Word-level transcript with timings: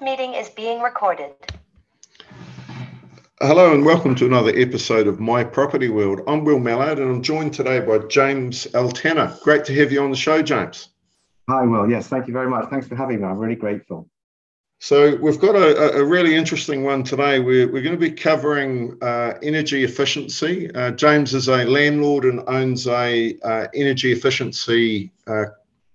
This 0.00 0.06
meeting 0.06 0.34
is 0.34 0.48
being 0.48 0.80
recorded. 0.80 1.32
Hello 3.40 3.74
and 3.74 3.84
welcome 3.84 4.14
to 4.14 4.24
another 4.24 4.50
episode 4.56 5.06
of 5.06 5.20
My 5.20 5.44
Property 5.44 5.90
World. 5.90 6.22
I'm 6.26 6.42
Will 6.44 6.58
Mallard 6.58 6.98
and 6.98 7.10
I'm 7.10 7.22
joined 7.22 7.52
today 7.52 7.80
by 7.80 7.98
James 8.08 8.66
L. 8.72 8.90
Tanner. 8.90 9.36
Great 9.42 9.64
to 9.66 9.74
have 9.74 9.92
you 9.92 10.02
on 10.02 10.10
the 10.10 10.16
show, 10.16 10.40
James. 10.40 10.88
Hi, 11.50 11.64
Will. 11.66 11.90
Yes, 11.90 12.08
thank 12.08 12.26
you 12.28 12.32
very 12.32 12.48
much. 12.48 12.70
Thanks 12.70 12.88
for 12.88 12.96
having 12.96 13.20
me. 13.20 13.26
I'm 13.26 13.36
really 13.36 13.56
grateful. 13.56 14.08
So, 14.78 15.16
we've 15.16 15.38
got 15.38 15.54
a, 15.54 15.98
a 15.98 16.04
really 16.04 16.34
interesting 16.34 16.82
one 16.82 17.02
today. 17.02 17.38
We're, 17.38 17.70
we're 17.70 17.82
going 17.82 17.98
to 17.98 18.00
be 18.00 18.12
covering 18.12 18.96
uh, 19.02 19.34
energy 19.42 19.84
efficiency. 19.84 20.74
Uh, 20.74 20.92
James 20.92 21.34
is 21.34 21.48
a 21.48 21.64
landlord 21.64 22.24
and 22.24 22.42
owns 22.46 22.86
a 22.86 23.38
uh, 23.42 23.66
energy 23.74 24.12
efficiency 24.12 25.12
uh, 25.26 25.46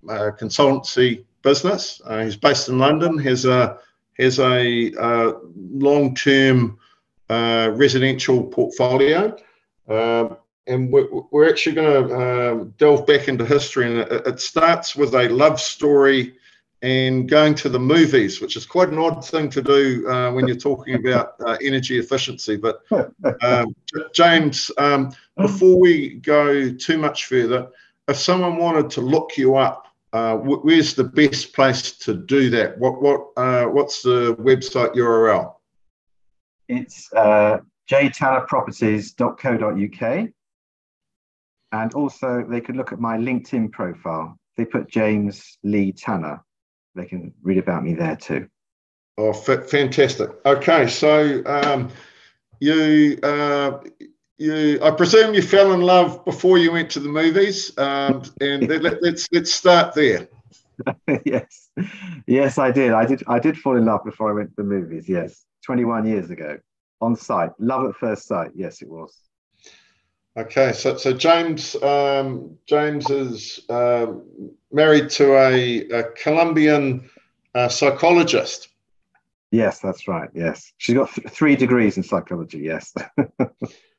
uh, 0.07 0.31
consultancy 0.39 1.23
business. 1.41 2.01
Uh, 2.05 2.23
he's 2.23 2.35
based 2.35 2.69
in 2.69 2.77
London, 2.77 3.17
has 3.17 3.45
a, 3.45 3.79
has 4.17 4.39
a 4.39 4.91
long 5.55 6.15
term 6.15 6.79
residential 7.29 8.43
portfolio. 8.43 9.35
Um, 9.87 10.37
and 10.67 10.91
we're, 10.91 11.07
we're 11.31 11.47
actually 11.47 11.75
going 11.75 12.09
to 12.09 12.65
delve 12.77 13.05
back 13.05 13.27
into 13.27 13.45
history, 13.45 13.85
and 13.85 13.99
it, 13.99 14.27
it 14.27 14.39
starts 14.39 14.95
with 14.95 15.13
a 15.13 15.29
love 15.29 15.59
story 15.59 16.35
and 16.81 17.27
going 17.27 17.55
to 17.55 17.69
the 17.69 17.79
movies, 17.79 18.41
which 18.41 18.55
is 18.55 18.65
quite 18.65 18.89
an 18.89 18.99
odd 18.99 19.25
thing 19.25 19.49
to 19.49 19.61
do 19.61 20.07
uh, 20.07 20.31
when 20.31 20.47
you're 20.47 20.55
talking 20.55 20.95
about 20.95 21.33
uh, 21.45 21.57
energy 21.61 21.97
efficiency. 21.97 22.57
But 22.57 22.83
um, 23.41 23.75
James, 24.13 24.69
um, 24.77 25.11
before 25.35 25.79
we 25.79 26.15
go 26.15 26.71
too 26.71 26.97
much 26.97 27.25
further, 27.25 27.69
if 28.07 28.17
someone 28.17 28.57
wanted 28.57 28.91
to 28.91 29.01
look 29.01 29.37
you 29.37 29.55
up, 29.55 29.87
uh, 30.15 30.37
where's 30.37 30.95
the 30.95 31.03
best 31.03 31.53
place 31.53 31.91
to 31.97 32.13
do 32.13 32.49
that? 32.51 32.77
What 32.77 33.01
what 33.01 33.31
uh, 33.35 33.65
what's 33.65 34.01
the 34.01 34.33
website 34.35 34.95
URL? 34.95 35.55
It's 36.69 37.11
uh, 37.13 37.57
jtannerproperties.co.uk, 37.89 40.29
and 41.71 41.93
also 41.93 42.45
they 42.49 42.61
could 42.61 42.77
look 42.77 42.93
at 42.93 42.99
my 42.99 43.17
LinkedIn 43.17 43.71
profile. 43.71 44.37
They 44.57 44.65
put 44.65 44.89
James 44.89 45.57
Lee 45.63 45.91
Tanner 45.91 46.41
they 46.95 47.05
can 47.05 47.33
read 47.43 47.57
about 47.57 47.83
me 47.83 47.93
there 47.93 48.15
too. 48.15 48.47
Oh, 49.17 49.29
f- 49.29 49.69
fantastic. 49.69 50.29
Okay, 50.45 50.87
so 50.87 51.41
um, 51.45 51.89
you 52.59 53.19
uh, 53.21 53.79
you 54.37 54.79
I 54.81 54.91
presume 54.91 55.33
you 55.33 55.41
fell 55.41 55.73
in 55.73 55.81
love 55.81 56.23
before 56.25 56.57
you 56.57 56.71
went 56.71 56.89
to 56.91 56.99
the 56.99 57.09
movies, 57.09 57.77
um, 57.77 58.23
and 58.41 58.67
let, 58.69 58.85
us 58.85 58.93
let's, 59.01 59.27
let's 59.31 59.53
start 59.53 59.95
there. 59.95 60.27
yes, 61.25 61.69
yes, 62.27 62.57
I 62.57 62.71
did. 62.71 62.91
I 62.91 63.05
did. 63.05 63.23
I 63.27 63.39
did 63.39 63.57
fall 63.57 63.77
in 63.77 63.85
love 63.85 64.03
before 64.03 64.29
I 64.29 64.33
went 64.33 64.49
to 64.49 64.55
the 64.57 64.63
movies. 64.63 65.07
Yes, 65.07 65.45
21 65.65 66.05
years 66.05 66.29
ago, 66.29 66.57
on 67.01 67.15
site. 67.15 67.51
Love 67.59 67.89
at 67.89 67.95
first 67.95 68.27
sight. 68.27 68.51
Yes, 68.55 68.81
it 68.81 68.89
was. 68.89 69.17
Okay, 70.37 70.73
so 70.73 70.97
so 70.97 71.13
James 71.13 71.75
um, 71.81 72.57
James 72.67 73.09
is 73.09 73.61
uh, 73.69 74.07
married 74.71 75.09
to 75.11 75.33
a, 75.35 75.87
a 75.89 76.03
Colombian 76.11 77.09
uh, 77.53 77.69
psychologist. 77.69 78.67
Yes, 79.51 79.79
that's 79.79 80.09
right. 80.09 80.29
Yes, 80.33 80.73
she's 80.77 80.95
got 80.95 81.09
th- 81.13 81.29
three 81.29 81.55
degrees 81.55 81.95
in 81.95 82.03
psychology. 82.03 82.59
Yes. 82.59 82.93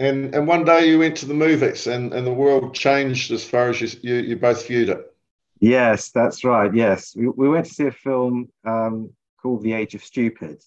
and 0.00 0.34
and 0.34 0.46
one 0.46 0.64
day 0.64 0.88
you 0.88 0.98
went 0.98 1.16
to 1.18 1.26
the 1.26 1.34
movies, 1.34 1.86
and, 1.86 2.12
and 2.12 2.26
the 2.26 2.32
world 2.32 2.74
changed 2.74 3.30
as 3.30 3.44
far 3.44 3.68
as 3.68 3.80
you, 3.80 3.88
you, 4.02 4.14
you 4.16 4.36
both 4.36 4.66
viewed 4.66 4.88
it. 4.88 5.14
Yes, 5.60 6.10
that's 6.10 6.42
right. 6.42 6.74
Yes, 6.74 7.14
we, 7.14 7.28
we 7.28 7.48
went 7.48 7.66
to 7.66 7.74
see 7.74 7.86
a 7.86 7.92
film 7.92 8.48
um, 8.64 9.10
called 9.40 9.62
The 9.62 9.74
Age 9.74 9.94
of 9.94 10.02
Stupid, 10.02 10.62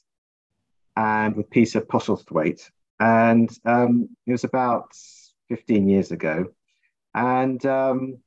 and 0.95 1.35
with 1.35 1.49
Peter 1.49 1.81
Postlethwaite, 1.81 2.69
and 2.99 3.49
um, 3.65 4.09
it 4.27 4.31
was 4.31 4.43
about 4.43 4.95
15 5.49 5.89
years 5.89 6.11
ago. 6.11 6.45
And 7.15 7.63
um, 7.65 8.17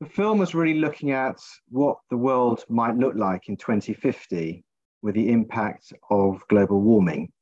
the 0.00 0.08
film 0.08 0.38
was 0.38 0.54
really 0.54 0.78
looking 0.78 1.12
at 1.12 1.40
what 1.68 1.98
the 2.10 2.16
world 2.16 2.64
might 2.68 2.96
look 2.96 3.14
like 3.16 3.48
in 3.48 3.56
2050 3.56 4.64
with 5.02 5.14
the 5.14 5.30
impact 5.30 5.92
of 6.10 6.42
global 6.48 6.80
warming. 6.80 7.32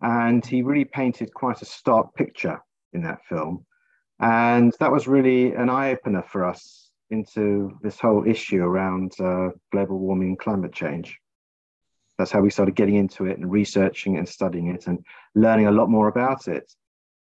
And 0.00 0.44
he 0.44 0.62
really 0.62 0.84
painted 0.84 1.32
quite 1.32 1.62
a 1.62 1.66
stark 1.66 2.14
picture 2.14 2.60
in 2.92 3.02
that 3.02 3.24
film. 3.26 3.64
And 4.20 4.72
that 4.80 4.92
was 4.92 5.08
really 5.08 5.52
an 5.54 5.70
eye 5.70 5.92
opener 5.92 6.22
for 6.22 6.44
us 6.44 6.90
into 7.10 7.78
this 7.82 7.98
whole 7.98 8.26
issue 8.26 8.62
around 8.62 9.12
uh, 9.20 9.50
global 9.72 9.98
warming 9.98 10.28
and 10.28 10.38
climate 10.38 10.72
change 10.72 11.18
that's 12.18 12.30
how 12.30 12.40
we 12.40 12.50
started 12.50 12.74
getting 12.74 12.94
into 12.94 13.26
it 13.26 13.38
and 13.38 13.50
researching 13.50 14.16
and 14.18 14.28
studying 14.28 14.68
it 14.68 14.86
and 14.86 15.04
learning 15.34 15.66
a 15.66 15.72
lot 15.72 15.90
more 15.90 16.08
about 16.08 16.48
it. 16.48 16.72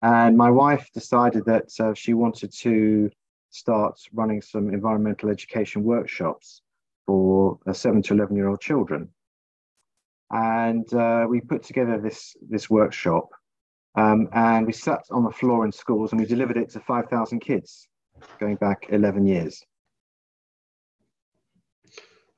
And 0.02 0.36
my 0.36 0.50
wife 0.50 0.88
decided 0.94 1.44
that 1.46 1.68
uh, 1.80 1.94
she 1.94 2.14
wanted 2.14 2.52
to 2.60 3.10
start 3.50 3.98
running 4.12 4.40
some 4.40 4.72
environmental 4.72 5.30
education 5.30 5.82
workshops 5.82 6.62
for 7.06 7.58
uh, 7.66 7.72
seven 7.72 8.02
to 8.02 8.14
11 8.14 8.36
year 8.36 8.48
old 8.48 8.60
children. 8.60 9.08
And 10.30 10.92
uh, 10.92 11.26
we 11.28 11.40
put 11.40 11.62
together 11.62 11.98
this, 11.98 12.36
this 12.48 12.68
workshop 12.68 13.30
um, 13.94 14.28
and 14.32 14.66
we 14.66 14.72
sat 14.72 15.02
on 15.10 15.24
the 15.24 15.30
floor 15.30 15.64
in 15.64 15.72
schools 15.72 16.12
and 16.12 16.20
we 16.20 16.26
delivered 16.26 16.56
it 16.56 16.70
to 16.70 16.80
5,000 16.80 17.40
kids 17.40 17.88
going 18.38 18.56
back 18.56 18.86
11 18.90 19.26
years. 19.26 19.64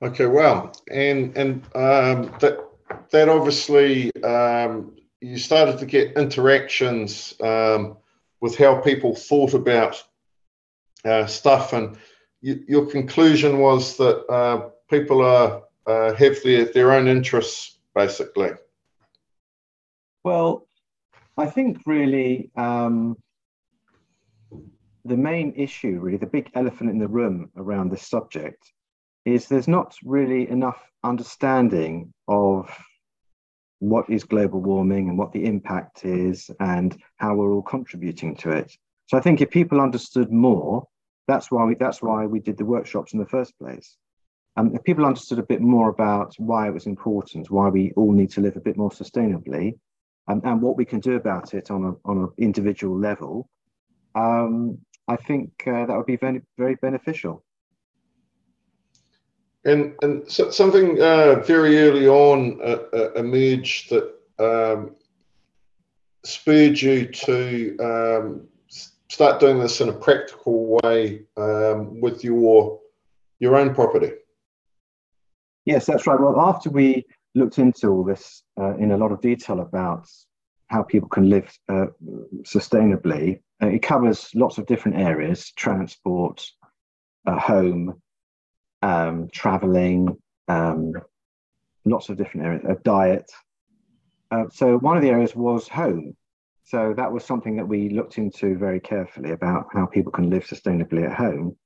Okay, 0.02 0.24
well, 0.24 0.72
and 0.90 1.36
and 1.36 1.62
um, 1.74 2.34
that 2.40 2.58
that 3.10 3.28
obviously 3.28 4.10
um, 4.24 4.96
you 5.20 5.36
started 5.36 5.78
to 5.78 5.84
get 5.84 6.16
interactions 6.16 7.34
um, 7.42 7.98
with 8.40 8.56
how 8.56 8.80
people 8.80 9.14
thought 9.14 9.52
about 9.52 10.02
uh, 11.04 11.26
stuff, 11.26 11.74
and 11.74 11.98
you, 12.40 12.64
your 12.66 12.86
conclusion 12.86 13.58
was 13.58 13.98
that 13.98 14.24
uh, 14.32 14.70
people 14.88 15.20
are 15.20 15.64
uh, 15.86 16.14
have 16.14 16.42
their 16.44 16.64
their 16.64 16.92
own 16.92 17.06
interests 17.06 17.79
basically. 17.94 18.50
Well, 20.24 20.66
I 21.36 21.46
think 21.46 21.78
really 21.86 22.50
um, 22.56 23.16
the 25.04 25.16
main 25.16 25.54
issue, 25.56 25.98
really, 26.00 26.18
the 26.18 26.26
big 26.26 26.50
elephant 26.54 26.90
in 26.90 26.98
the 26.98 27.08
room 27.08 27.50
around 27.56 27.90
this 27.90 28.06
subject 28.06 28.72
is 29.24 29.46
there's 29.46 29.68
not 29.68 29.94
really 30.04 30.48
enough 30.48 30.80
understanding 31.04 32.12
of 32.28 32.70
what 33.78 34.08
is 34.10 34.24
global 34.24 34.60
warming 34.60 35.08
and 35.08 35.18
what 35.18 35.32
the 35.32 35.44
impact 35.44 36.04
is 36.04 36.50
and 36.60 37.00
how 37.16 37.34
we're 37.34 37.52
all 37.52 37.62
contributing 37.62 38.36
to 38.36 38.50
it. 38.50 38.70
So 39.06 39.16
I 39.16 39.20
think 39.20 39.40
if 39.40 39.50
people 39.50 39.80
understood 39.80 40.30
more, 40.30 40.86
that's 41.26 41.50
why 41.50 41.64
we, 41.64 41.74
that's 41.74 42.02
why 42.02 42.26
we 42.26 42.40
did 42.40 42.58
the 42.58 42.64
workshops 42.64 43.14
in 43.14 43.18
the 43.18 43.26
first 43.26 43.58
place. 43.58 43.96
Um, 44.56 44.74
if 44.74 44.82
people 44.82 45.06
understood 45.06 45.38
a 45.38 45.44
bit 45.44 45.60
more 45.60 45.88
about 45.88 46.34
why 46.38 46.66
it 46.66 46.74
was 46.74 46.86
important, 46.86 47.50
why 47.50 47.68
we 47.68 47.92
all 47.96 48.12
need 48.12 48.30
to 48.32 48.40
live 48.40 48.56
a 48.56 48.60
bit 48.60 48.76
more 48.76 48.90
sustainably, 48.90 49.78
um, 50.28 50.40
and 50.44 50.60
what 50.60 50.76
we 50.76 50.84
can 50.84 51.00
do 51.00 51.14
about 51.14 51.54
it 51.54 51.70
on 51.70 51.84
a 51.84 52.08
on 52.08 52.18
an 52.18 52.28
individual 52.38 52.98
level, 52.98 53.48
um, 54.14 54.78
I 55.08 55.16
think 55.16 55.50
uh, 55.66 55.86
that 55.86 55.96
would 55.96 56.06
be 56.06 56.16
very 56.16 56.42
very 56.58 56.74
beneficial. 56.76 57.44
And 59.64 59.94
and 60.02 60.30
so, 60.30 60.50
something 60.50 61.00
uh, 61.00 61.42
very 61.46 61.78
early 61.78 62.08
on 62.08 62.60
uh, 62.62 62.78
uh, 62.92 63.12
emerged 63.12 63.90
that 63.90 64.14
um, 64.38 64.96
spurred 66.24 66.80
you 66.80 67.06
to 67.06 67.76
um, 67.78 68.48
start 69.08 69.40
doing 69.40 69.58
this 69.58 69.80
in 69.80 69.88
a 69.88 69.92
practical 69.92 70.78
way 70.82 71.22
um, 71.36 72.00
with 72.00 72.24
your 72.24 72.80
your 73.38 73.56
own 73.56 73.74
property. 73.74 74.12
Yes, 75.64 75.86
that's 75.86 76.06
right. 76.06 76.18
Well, 76.18 76.40
after 76.40 76.70
we 76.70 77.04
looked 77.34 77.58
into 77.58 77.88
all 77.88 78.04
this 78.04 78.42
uh, 78.58 78.76
in 78.76 78.92
a 78.92 78.96
lot 78.96 79.12
of 79.12 79.20
detail 79.20 79.60
about 79.60 80.08
how 80.68 80.82
people 80.82 81.08
can 81.08 81.28
live 81.28 81.52
uh, 81.68 81.86
sustainably, 82.42 83.40
uh, 83.62 83.66
it 83.68 83.82
covers 83.82 84.30
lots 84.34 84.58
of 84.58 84.66
different 84.66 84.98
areas: 84.98 85.52
transport, 85.52 86.44
home, 87.26 88.00
um, 88.82 89.28
traveling, 89.32 90.16
um, 90.48 90.92
lots 91.84 92.08
of 92.08 92.16
different 92.16 92.46
areas, 92.46 92.64
uh, 92.68 92.74
diet. 92.84 93.30
Uh, 94.30 94.44
so 94.50 94.78
one 94.78 94.96
of 94.96 95.02
the 95.02 95.10
areas 95.10 95.34
was 95.34 95.68
home. 95.68 96.16
So 96.64 96.94
that 96.96 97.10
was 97.10 97.24
something 97.24 97.56
that 97.56 97.66
we 97.66 97.88
looked 97.88 98.16
into 98.18 98.56
very 98.56 98.78
carefully 98.78 99.32
about 99.32 99.66
how 99.72 99.86
people 99.86 100.12
can 100.12 100.30
live 100.30 100.44
sustainably 100.44 101.04
at 101.04 101.16
home. 101.16 101.56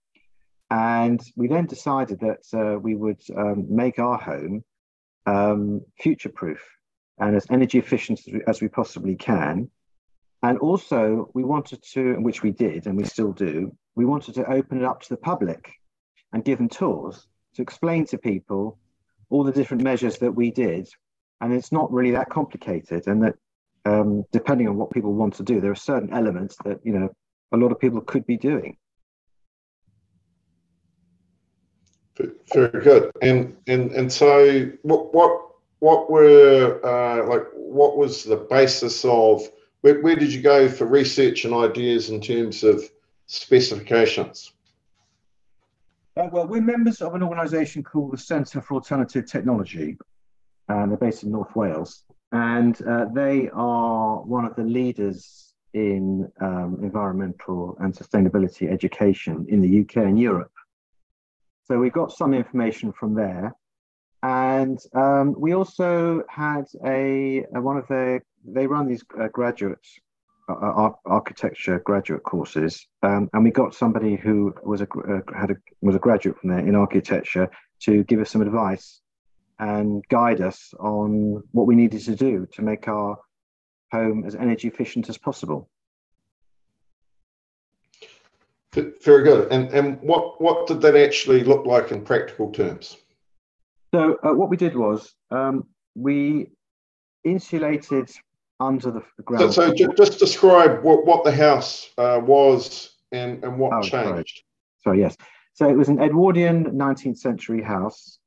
And 0.75 1.21
we 1.37 1.47
then 1.47 1.67
decided 1.67 2.19
that 2.19 2.45
uh, 2.53 2.81
we 2.81 2.97
would 2.97 3.23
um, 3.37 3.65
make 3.71 4.01
our 4.01 4.19
home 4.19 4.65
um, 5.25 5.83
future 6.01 6.31
proof 6.31 6.61
and 7.19 7.37
as 7.37 7.47
energy 7.49 7.79
efficient 7.79 8.19
as 8.19 8.33
we, 8.35 8.41
as 8.49 8.61
we 8.61 8.67
possibly 8.67 9.15
can. 9.15 9.71
And 10.43 10.59
also, 10.59 11.31
we 11.33 11.45
wanted 11.45 11.81
to, 11.93 12.15
which 12.15 12.43
we 12.43 12.51
did, 12.51 12.89
and 12.89 12.97
we 12.97 13.05
still 13.05 13.33
do, 13.33 13.73
we 13.95 14.05
wanted 14.05 14.35
to 14.35 14.51
open 14.51 14.79
it 14.79 14.85
up 14.85 15.01
to 15.03 15.11
the 15.11 15.17
public 15.17 15.71
and 16.33 16.45
give 16.45 16.59
them 16.59 16.69
tours 16.69 17.29
to 17.55 17.63
explain 17.63 18.05
to 18.07 18.19
people 18.19 18.77
all 19.31 19.45
the 19.45 19.53
different 19.53 19.85
measures 19.85 20.19
that 20.19 20.33
we 20.33 20.51
did. 20.51 20.89
And 21.41 21.53
it's 21.53 21.71
not 21.71 21.93
really 21.93 22.11
that 22.11 22.31
complicated. 22.31 23.07
And 23.07 23.23
that 23.23 23.37
um, 23.85 24.25
depending 24.33 24.67
on 24.67 24.77
what 24.77 24.91
people 24.91 25.15
want 25.15 25.35
to 25.35 25.45
do, 25.45 25.61
there 25.61 25.71
are 25.71 25.77
certain 25.77 26.13
elements 26.13 26.57
that, 26.65 26.81
you 26.83 26.99
know, 26.99 27.11
a 27.53 27.57
lot 27.57 27.71
of 27.71 27.79
people 27.79 28.01
could 28.01 28.27
be 28.27 28.37
doing. 28.37 28.77
Very 32.53 32.83
good. 32.83 33.11
And 33.23 33.57
and 33.67 33.91
and 33.93 34.13
so 34.13 34.71
what 34.83 35.13
what 35.15 35.41
what 35.81 36.11
were 36.11 36.81
uh, 36.85 37.27
like 37.29 37.47
what 37.55 37.97
was 37.97 38.25
the 38.25 38.37
basis 38.37 39.05
of 39.05 39.43
where, 39.81 40.01
where 40.01 40.17
did 40.17 40.33
you 40.33 40.41
go 40.41 40.69
for 40.69 40.87
research 40.87 41.45
and 41.45 41.53
ideas 41.53 42.11
in 42.11 42.21
terms 42.21 42.63
of 42.63 42.83
specifications? 43.27 44.53
Uh, 46.17 46.29
well, 46.31 46.47
we're 46.47 46.63
members 46.63 47.03
of 47.03 47.15
an 47.15 47.23
organisation 47.23 47.83
called 47.83 48.13
the 48.13 48.19
Centre 48.19 48.63
for 48.63 48.75
Alternative 48.75 49.27
Technology, 49.27 49.99
and 50.69 50.91
they're 50.91 50.97
based 50.97 51.25
in 51.25 51.33
North 51.33 51.55
Wales, 51.57 52.05
and 52.31 52.81
uh, 52.87 53.07
they 53.13 53.51
are 53.53 54.23
one 54.23 54.45
of 54.45 54.55
the 54.55 54.63
leaders 54.63 55.53
in 55.75 56.31
um, 56.41 56.79
environmental 56.83 57.77
and 57.81 57.93
sustainability 57.93 58.71
education 58.71 59.45
in 59.49 59.61
the 59.61 59.81
UK 59.81 59.97
and 60.07 60.19
Europe. 60.19 60.54
So 61.67 61.79
we 61.79 61.91
got 61.91 62.13
some 62.13 62.35
information 62.35 62.93
from 62.93 63.15
there. 63.15 63.55
And 64.23 64.79
um, 64.95 65.35
we 65.39 65.55
also 65.55 66.23
had 66.29 66.65
a, 66.85 67.45
a, 67.55 67.61
one 67.61 67.77
of 67.77 67.87
the, 67.89 68.21
they 68.45 68.67
run 68.67 68.87
these 68.87 69.05
uh, 69.21 69.29
graduate 69.29 69.87
uh, 70.47 70.53
uh 70.53 70.91
architecture 71.07 71.81
graduate 71.81 72.23
courses, 72.23 72.87
um, 73.03 73.31
and 73.33 73.45
we 73.45 73.51
got 73.51 73.75
somebody 73.75 74.15
who 74.15 74.55
was 74.63 74.83
a 74.83 74.85
uh, 74.85 75.21
had 75.35 75.51
a 75.51 75.57
was 75.81 75.97
a 75.97 75.99
graduate 75.99 76.39
from 76.39 76.51
there 76.51 76.59
in 76.59 76.75
architecture 76.75 77.51
to 77.81 78.05
give 78.05 78.21
us 78.21 78.31
some 78.31 78.43
advice 78.43 79.01
and 79.59 80.05
guide 80.11 80.43
us 80.43 80.75
on 80.81 81.43
what 81.53 81.67
we 81.67 81.75
needed 81.75 82.03
to 82.03 82.15
do 82.15 82.47
to 82.53 82.61
make 82.61 82.89
our 82.89 83.17
home 83.91 84.25
as 84.27 84.35
energy 84.35 84.69
efficient 84.69 85.09
as 85.09 85.17
possible. 85.17 85.71
Very 88.75 89.23
good. 89.25 89.53
And 89.53 89.69
and 89.71 90.01
what 90.01 90.41
what 90.41 90.67
did 90.67 90.81
that 90.83 90.97
actually 90.97 91.45
look 91.45 91.67
like 91.67 91.93
in 91.93 92.05
practical 92.05 92.51
terms? 92.51 92.97
So 93.95 94.19
uh, 94.25 94.35
what 94.35 94.51
we 94.51 94.57
did 94.57 94.75
was 94.77 95.15
um, 95.31 95.67
we 95.95 96.49
insulated 97.25 98.11
under 98.61 98.91
the 98.91 99.03
ground. 99.25 99.53
So, 99.53 99.75
so 99.75 99.93
just 99.95 100.19
describe 100.19 100.83
what, 100.83 101.07
what 101.07 101.25
the 101.25 101.33
house 101.33 101.91
uh, 101.99 102.21
was 102.23 102.95
and, 103.13 103.43
and 103.45 103.59
what 103.59 103.73
oh, 103.73 103.83
changed. 103.83 103.93
Sorry. 103.93 104.25
sorry, 104.83 105.01
yes. 105.01 105.17
So 105.53 105.69
it 105.69 105.77
was 105.77 105.89
an 105.89 106.01
Edwardian 106.01 106.65
19th 106.65 107.19
century 107.19 107.63
house, 107.63 108.19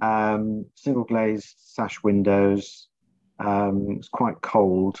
um, 0.00 0.64
single 0.74 1.04
glazed 1.04 1.54
sash 1.58 2.02
windows. 2.02 2.88
Um, 3.38 3.86
it 3.90 3.96
was 3.98 4.08
quite 4.08 4.40
cold, 4.40 4.98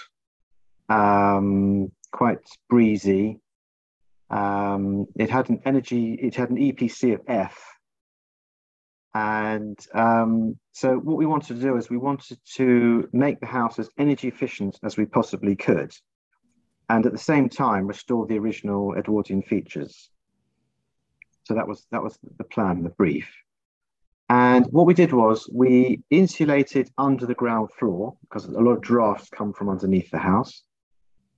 um, 0.88 1.90
quite 2.10 2.38
breezy. 2.68 3.40
Um, 4.32 5.06
it 5.16 5.28
had 5.28 5.50
an 5.50 5.60
energy, 5.66 6.14
it 6.14 6.34
had 6.34 6.50
an 6.50 6.56
EPC 6.56 7.14
of 7.14 7.20
F. 7.28 7.62
And 9.14 9.78
um, 9.92 10.58
so 10.72 10.96
what 10.96 11.18
we 11.18 11.26
wanted 11.26 11.56
to 11.56 11.62
do 11.62 11.76
is 11.76 11.90
we 11.90 11.98
wanted 11.98 12.38
to 12.54 13.08
make 13.12 13.40
the 13.40 13.46
house 13.46 13.78
as 13.78 13.90
energy 13.98 14.28
efficient 14.28 14.78
as 14.82 14.96
we 14.96 15.04
possibly 15.04 15.54
could. 15.54 15.92
And 16.88 17.04
at 17.04 17.12
the 17.12 17.18
same 17.18 17.50
time, 17.50 17.86
restore 17.86 18.26
the 18.26 18.38
original 18.38 18.94
Edwardian 18.96 19.42
features. 19.42 20.10
So 21.44 21.54
that 21.54 21.68
was 21.68 21.86
that 21.90 22.02
was 22.02 22.18
the 22.38 22.44
plan, 22.44 22.82
the 22.82 22.90
brief. 22.90 23.28
And 24.28 24.64
what 24.70 24.86
we 24.86 24.94
did 24.94 25.12
was 25.12 25.48
we 25.52 26.00
insulated 26.08 26.90
under 26.96 27.26
the 27.26 27.34
ground 27.34 27.70
floor 27.78 28.16
because 28.22 28.46
a 28.46 28.60
lot 28.60 28.72
of 28.72 28.80
drafts 28.80 29.28
come 29.28 29.52
from 29.52 29.68
underneath 29.68 30.10
the 30.10 30.18
house. 30.18 30.62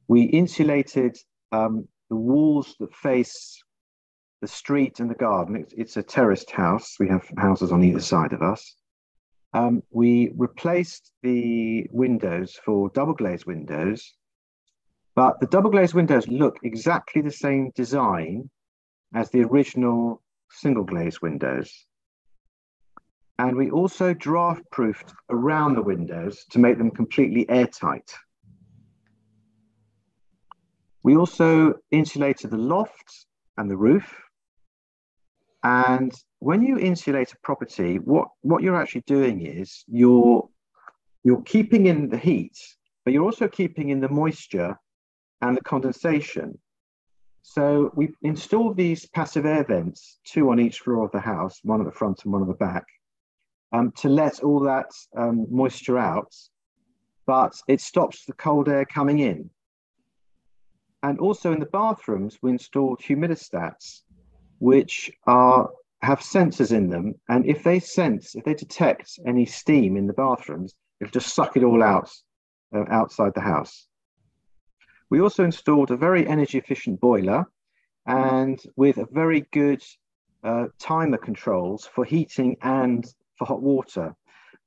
We 0.07 0.23
insulated 0.23 1.17
um, 1.51 1.89
the 2.15 2.21
walls 2.21 2.77
that 2.79 2.95
face 2.95 3.61
the 4.41 4.47
street 4.47 5.01
and 5.01 5.11
the 5.11 5.17
garden. 5.17 5.57
It's, 5.57 5.75
it's 5.77 5.97
a 5.97 6.03
terraced 6.03 6.49
house. 6.49 6.95
We 7.01 7.09
have 7.09 7.29
houses 7.37 7.73
on 7.73 7.83
either 7.83 7.99
side 7.99 8.33
of 8.33 8.41
us. 8.41 8.77
Um, 9.53 9.83
we 9.91 10.33
replaced 10.37 11.11
the 11.25 11.89
windows 11.91 12.57
for 12.65 12.89
double 12.91 13.15
glazed 13.15 13.47
windows, 13.47 14.15
but 15.17 15.41
the 15.41 15.49
double 15.49 15.71
glazed 15.71 15.95
windows 15.95 16.29
look 16.29 16.59
exactly 16.63 17.21
the 17.21 17.33
same 17.33 17.73
design 17.75 18.49
as 19.13 19.29
the 19.31 19.43
original 19.43 20.23
single 20.51 20.85
glazed 20.85 21.21
windows. 21.21 21.69
And 23.41 23.57
we 23.57 23.71
also 23.71 24.15
draft 24.15 24.63
proofed 24.71 25.13
around 25.31 25.75
the 25.75 25.83
windows 25.83 26.45
to 26.51 26.61
make 26.61 26.79
them 26.79 26.93
completely 26.93 27.49
airtight. 27.51 28.09
We 31.05 31.17
also 31.17 31.75
insulated 31.91 32.51
the 32.51 32.57
loft 32.57 33.27
and 33.59 33.71
the 33.71 33.77
roof. 33.77 34.11
And 35.63 36.13
when 36.39 36.63
you 36.63 36.79
insulate 36.79 37.33
a 37.33 37.37
property, 37.43 37.99
what, 37.99 38.29
what 38.41 38.63
you're 38.63 38.81
actually 38.81 39.05
doing 39.07 39.47
is 39.47 39.85
you're, 39.87 40.49
you're 41.23 41.43
keeping 41.43 41.87
in 41.87 42.09
the 42.09 42.17
heat, 42.17 42.59
but 43.05 43.13
you're 43.13 43.25
also 43.25 43.47
keeping 43.47 43.91
in 43.91 44.01
the 44.01 44.09
moisture 44.09 44.79
and 45.43 45.57
the 45.57 45.61
condensation. 45.63 46.59
So 47.43 47.93
we 47.95 48.15
installed 48.23 48.79
these 48.79 49.05
passive 49.05 49.45
air 49.45 49.65
vents, 49.65 50.21
two 50.25 50.51
on 50.51 50.59
each 50.59 50.81
floor 50.81 51.05
of 51.05 51.13
the 51.13 51.21
house, 51.21 51.61
one 51.63 51.81
at 51.81 51.87
the 51.87 51.93
front 51.93 52.25
and 52.25 52.33
one 52.33 52.41
at 52.41 52.49
the 52.49 52.55
back, 52.55 52.87
um, 53.73 53.93
to 53.99 54.09
let 54.09 54.43
all 54.43 54.61
that 54.61 54.91
um, 55.19 55.47
moisture 55.51 55.99
out, 55.99 56.35
but 57.27 57.55
it 57.69 57.83
stops 57.83 58.25
the 58.25 58.33
cold 58.33 58.71
air 58.71 58.87
coming 58.87 59.19
in. 59.19 59.51
And 61.05 61.21
also 61.21 61.53
in 61.53 61.61
the 61.61 61.67
bathrooms, 61.67 62.39
we 62.41 62.51
installed 62.51 62.99
humidistats, 63.01 64.01
which 64.59 65.13
are 65.27 65.69
have 66.01 66.21
sensors 66.21 66.73
in 66.73 66.89
them. 66.89 67.15
And 67.29 67.45
if 67.45 67.63
they 67.63 67.79
sense, 67.79 68.35
if 68.35 68.45
they 68.45 68.55
detect 68.55 69.19
any 69.27 69.45
steam 69.45 69.99
in 69.99 70.07
the 70.07 70.15
bathrooms, 70.15 70.75
it'll 71.01 71.11
just 71.11 71.35
suck 71.35 71.59
it 71.59 71.63
all 71.63 71.83
out 71.83 72.11
uh, 72.75 72.85
outside 72.89 73.33
the 73.35 73.43
house. 73.43 73.87
We 75.11 75.21
also 75.21 75.45
installed 75.45 75.91
a 75.91 75.97
very 75.97 76.27
energy 76.27 76.57
efficient 76.57 77.01
boiler 77.01 77.45
and 78.07 78.59
with 78.77 78.99
very 79.13 79.43
good 79.53 79.83
uh, 80.43 80.69
timer 80.79 81.19
controls 81.19 81.85
for 81.85 82.07
heating 82.07 82.57
and 82.63 83.05
for 83.37 83.45
hot 83.45 83.61
water. 83.61 84.17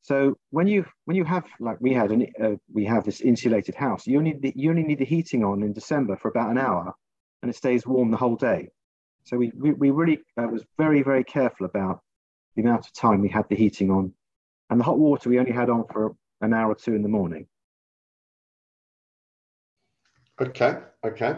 So 0.07 0.37
when 0.51 0.67
you 0.67 0.85
when 1.03 1.17
you 1.17 1.25
have 1.25 1.43
like 1.59 1.81
we 1.81 1.91
had 1.91 2.11
an 2.11 2.27
uh, 2.41 2.55
we 2.71 2.85
have 2.85 3.03
this 3.03 3.19
insulated 3.19 3.75
house, 3.75 4.07
you 4.07 4.17
only 4.17 4.37
the, 4.39 4.53
you 4.55 4.69
only 4.69 4.83
need 4.83 4.99
the 4.99 5.05
heating 5.05 5.43
on 5.43 5.63
in 5.63 5.73
December 5.73 6.15
for 6.15 6.29
about 6.29 6.49
an 6.49 6.57
hour, 6.57 6.93
and 7.41 7.51
it 7.51 7.57
stays 7.57 7.85
warm 7.85 8.09
the 8.09 8.15
whole 8.15 8.37
day. 8.37 8.69
So 9.25 9.35
we 9.35 9.51
we, 9.53 9.73
we 9.73 9.91
really 9.91 10.19
uh, 10.37 10.47
was 10.47 10.63
very 10.77 11.03
very 11.03 11.25
careful 11.25 11.65
about 11.65 11.99
the 12.55 12.61
amount 12.61 12.85
of 12.85 12.93
time 12.93 13.19
we 13.19 13.27
had 13.27 13.49
the 13.49 13.57
heating 13.57 13.91
on, 13.91 14.13
and 14.69 14.79
the 14.79 14.85
hot 14.85 14.97
water 14.97 15.29
we 15.29 15.39
only 15.39 15.51
had 15.51 15.69
on 15.69 15.83
for 15.91 16.15
an 16.39 16.53
hour 16.53 16.71
or 16.71 16.75
two 16.75 16.95
in 16.95 17.01
the 17.01 17.09
morning. 17.09 17.45
Okay, 20.39 20.77
okay. 21.03 21.35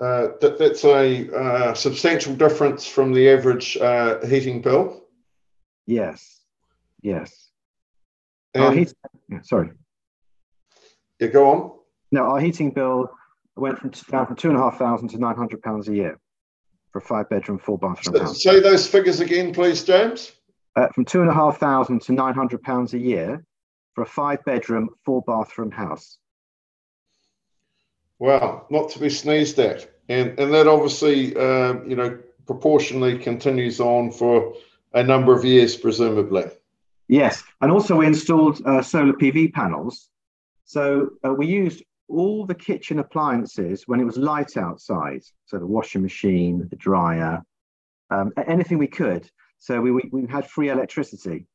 Uh, 0.00 0.28
that, 0.40 0.56
that's 0.58 0.84
a 0.84 1.36
uh, 1.36 1.74
substantial 1.74 2.34
difference 2.34 2.86
from 2.86 3.12
the 3.12 3.28
average 3.28 3.76
uh, 3.76 4.24
heating 4.24 4.62
bill. 4.62 5.04
Yes, 5.84 6.40
yes. 7.02 7.47
Our 8.64 8.72
heating, 8.72 8.94
yeah, 9.28 9.40
sorry. 9.42 9.70
Yeah, 11.18 11.28
go 11.28 11.50
on. 11.50 11.72
No, 12.12 12.22
our 12.22 12.40
heating 12.40 12.70
bill 12.70 13.10
went 13.56 13.78
from 13.78 13.90
down 13.90 14.26
from 14.26 14.36
two 14.36 14.48
and 14.48 14.58
a 14.58 14.60
half 14.60 14.78
thousand 14.78 15.08
to 15.08 15.18
nine 15.18 15.36
hundred 15.36 15.62
pounds 15.62 15.88
a 15.88 15.94
year 15.94 16.18
for 16.92 16.98
a 16.98 17.02
five 17.02 17.28
bedroom, 17.28 17.58
four 17.58 17.78
bathroom 17.78 18.16
so, 18.16 18.22
house. 18.22 18.42
Say 18.42 18.60
those 18.60 18.86
figures 18.86 19.20
again, 19.20 19.52
please, 19.52 19.84
James. 19.84 20.32
Uh, 20.76 20.88
from 20.94 21.04
two 21.04 21.20
and 21.20 21.30
a 21.30 21.34
half 21.34 21.58
thousand 21.58 22.02
to 22.02 22.12
nine 22.12 22.34
hundred 22.34 22.62
pounds 22.62 22.94
a 22.94 22.98
year 22.98 23.44
for 23.94 24.02
a 24.02 24.06
five 24.06 24.44
bedroom, 24.44 24.88
four 25.04 25.22
bathroom 25.22 25.70
house. 25.70 26.18
Wow, 28.18 28.66
not 28.70 28.90
to 28.90 28.98
be 28.98 29.10
sneezed 29.10 29.58
at, 29.58 29.88
and 30.08 30.38
and 30.38 30.52
that 30.54 30.66
obviously, 30.66 31.36
uh, 31.36 31.82
you 31.84 31.96
know, 31.96 32.18
proportionally 32.46 33.18
continues 33.18 33.80
on 33.80 34.10
for 34.10 34.54
a 34.94 35.02
number 35.02 35.36
of 35.36 35.44
years, 35.44 35.76
presumably. 35.76 36.44
Yes, 37.08 37.42
and 37.62 37.72
also 37.72 37.96
we 37.96 38.06
installed 38.06 38.60
uh, 38.66 38.82
solar 38.82 39.14
PV 39.14 39.52
panels. 39.54 40.10
So 40.64 41.10
uh, 41.26 41.32
we 41.32 41.46
used 41.46 41.82
all 42.08 42.44
the 42.44 42.54
kitchen 42.54 42.98
appliances 42.98 43.84
when 43.86 43.98
it 43.98 44.04
was 44.04 44.18
light 44.18 44.56
outside. 44.58 45.22
So 45.46 45.58
the 45.58 45.66
washing 45.66 46.02
machine, 46.02 46.66
the 46.68 46.76
dryer, 46.76 47.42
um, 48.10 48.32
anything 48.46 48.76
we 48.76 48.86
could. 48.86 49.28
So 49.58 49.80
we, 49.80 49.90
we, 49.90 50.02
we 50.12 50.26
had 50.26 50.48
free 50.48 50.68
electricity. 50.68 51.46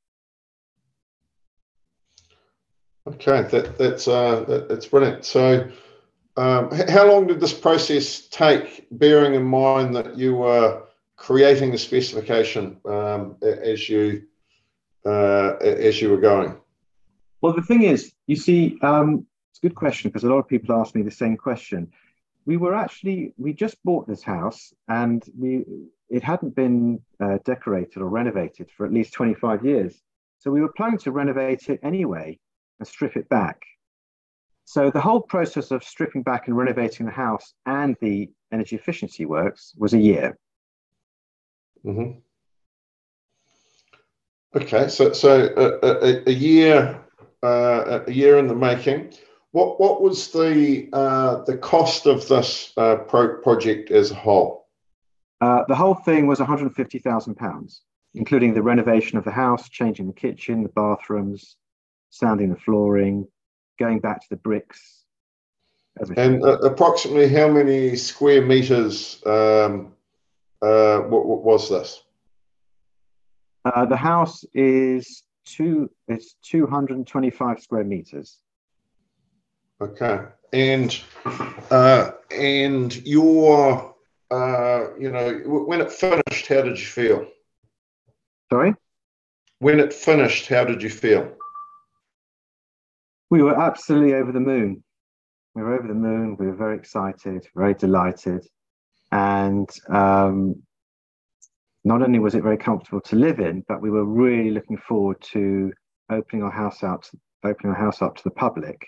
Okay, 3.06 3.44
that, 3.44 3.78
that's 3.78 4.08
uh, 4.08 4.46
that, 4.48 4.70
that's 4.70 4.86
brilliant. 4.86 5.26
So, 5.26 5.70
um, 6.38 6.72
how 6.72 7.06
long 7.06 7.28
did 7.28 7.40
this 7.40 7.54
process 7.54 8.28
take? 8.28 8.88
Bearing 8.92 9.36
in 9.36 9.44
mind 9.44 9.94
that 9.96 10.18
you 10.18 10.36
were 10.36 10.84
creating 11.18 11.72
the 11.72 11.78
specification 11.78 12.78
um, 12.86 13.36
as 13.42 13.90
you 13.90 14.24
uh, 15.06 15.56
as 15.62 16.02
you 16.02 16.10
were 16.10 16.18
going? 16.18 16.56
Well, 17.42 17.54
the 17.54 17.62
thing 17.62 17.84
is, 17.84 18.14
you 18.28 18.36
see, 18.36 18.78
um, 18.82 19.26
it's 19.50 19.60
a 19.60 19.68
good 19.68 19.76
question 19.76 20.10
because 20.10 20.24
a 20.24 20.30
lot 20.30 20.40
of 20.40 20.48
people 20.48 20.76
ask 20.76 20.96
me 20.96 21.02
the 21.02 21.12
same 21.12 21.38
question. 21.38 21.92
We 22.46 22.58
were 22.58 22.76
actually 22.76 23.34
we 23.38 23.54
just 23.54 23.78
bought 23.84 24.08
this 24.08 24.24
house 24.24 24.74
and 24.88 25.24
we 25.38 25.66
it 26.10 26.24
hadn't 26.24 26.56
been 26.56 27.02
uh, 27.20 27.40
decorated 27.44 27.98
or 27.98 28.08
renovated 28.08 28.70
for 28.72 28.86
at 28.86 28.94
least 28.94 29.14
25 29.14 29.66
years. 29.66 30.02
So 30.40 30.52
we 30.52 30.62
were 30.62 30.72
planning 30.72 31.00
to 31.00 31.12
renovate 31.12 31.70
it 31.70 31.80
anyway 31.84 32.40
and 32.80 32.88
strip 32.88 33.16
it 33.16 33.30
back. 33.30 33.62
So 34.66 34.90
the 34.90 35.02
whole 35.02 35.22
process 35.22 35.72
of 35.72 35.84
stripping 35.84 36.24
back 36.24 36.48
and 36.48 36.58
renovating 36.58 37.06
the 37.06 37.12
house 37.12 37.54
and 37.66 37.96
the 38.02 38.30
energy 38.52 38.76
efficiency 38.76 39.26
works 39.26 39.74
was 39.78 39.94
a 39.94 40.00
year. 40.00 40.38
Mm-hmm. 41.86 42.20
Okay, 44.56 44.88
so 44.88 45.14
so 45.14 45.50
a, 45.58 45.88
a, 45.88 46.24
a 46.28 46.32
year 46.32 47.00
uh, 47.42 48.00
a 48.08 48.12
year 48.12 48.38
in 48.38 48.48
the 48.48 48.56
making. 48.56 49.14
What 49.52 49.80
what 49.80 50.02
was 50.02 50.32
the 50.32 50.90
uh, 50.94 51.44
the 51.44 51.58
cost 51.58 52.06
of 52.06 52.28
this 52.28 52.72
uh, 52.78 52.98
pro- 52.98 53.38
project 53.38 53.92
as 53.92 54.12
a 54.12 54.16
whole? 54.16 54.68
Uh, 55.42 55.64
the 55.68 55.76
whole 55.76 55.96
thing 55.96 56.28
was 56.28 56.40
150 56.40 57.00
thousand 57.00 57.36
pounds, 57.36 57.82
including 58.14 58.54
the 58.54 58.62
renovation 58.62 59.18
of 59.18 59.26
the 59.26 59.32
house, 59.32 59.70
changing 59.70 60.08
the 60.08 60.14
kitchen, 60.14 60.64
the 60.64 60.70
bathrooms, 60.70 61.58
sanding 62.12 62.50
the 62.50 62.60
flooring, 62.60 63.28
going 63.80 64.00
back 64.00 64.22
to 64.22 64.28
the 64.30 64.38
bricks. 64.38 65.04
And 66.18 66.44
uh, 66.44 66.58
approximately 66.60 67.30
how 67.30 67.50
many 67.50 67.96
square 67.96 68.44
meters 68.44 69.22
um, 69.28 69.94
uh, 70.62 71.00
what, 71.02 71.26
what 71.26 71.44
was 71.44 71.70
this? 71.70 72.02
Uh, 73.66 73.86
the 73.86 73.96
house 73.98 74.44
is 74.54 75.24
two. 75.46 75.90
It's 76.08 76.36
two 76.42 76.68
hundred 76.68 76.98
and 76.98 77.08
twenty-five 77.08 77.62
square 77.62 77.84
meters. 77.84 78.40
Okay, 79.82 80.26
and 80.52 81.00
uh, 81.72 82.12
and 82.32 82.96
your 83.06 83.96
uh, 84.32 84.88
you 85.00 85.12
know 85.12 85.34
when 85.46 85.82
it 85.82 85.92
finished, 85.92 86.48
how 86.48 86.62
did 86.62 86.78
you 86.78 86.86
feel? 86.86 87.28
Sorry. 88.52 88.76
When 89.60 89.80
it 89.80 89.94
finished, 89.94 90.48
how 90.48 90.66
did 90.66 90.84
you 90.84 90.90
feel? 90.90 91.36
We 93.30 93.42
were 93.42 93.60
absolutely 93.60 94.14
over 94.14 94.32
the 94.32 94.42
moon. 94.42 94.84
We 95.56 95.62
were 95.62 95.78
over 95.78 95.88
the 95.88 95.94
moon. 95.94 96.36
We 96.38 96.48
were 96.48 96.56
very 96.56 96.76
excited, 96.76 97.48
very 97.56 97.74
delighted, 97.74 98.46
and 99.12 99.70
um, 99.90 100.64
not 101.84 102.02
only 102.02 102.20
was 102.20 102.36
it 102.36 102.44
very 102.44 102.58
comfortable 102.58 103.02
to 103.02 103.16
live 103.16 103.40
in, 103.40 103.64
but 103.68 103.82
we 103.82 103.90
were 103.90 104.06
really 104.06 104.52
looking 104.52 104.78
forward 104.78 105.20
to 105.22 105.72
opening 106.10 106.44
our 106.44 106.52
house 106.52 106.84
out, 106.84 107.10
opening 107.44 107.74
our 107.74 107.80
house 107.80 108.02
up 108.02 108.16
to 108.16 108.24
the 108.24 108.32
public, 108.32 108.88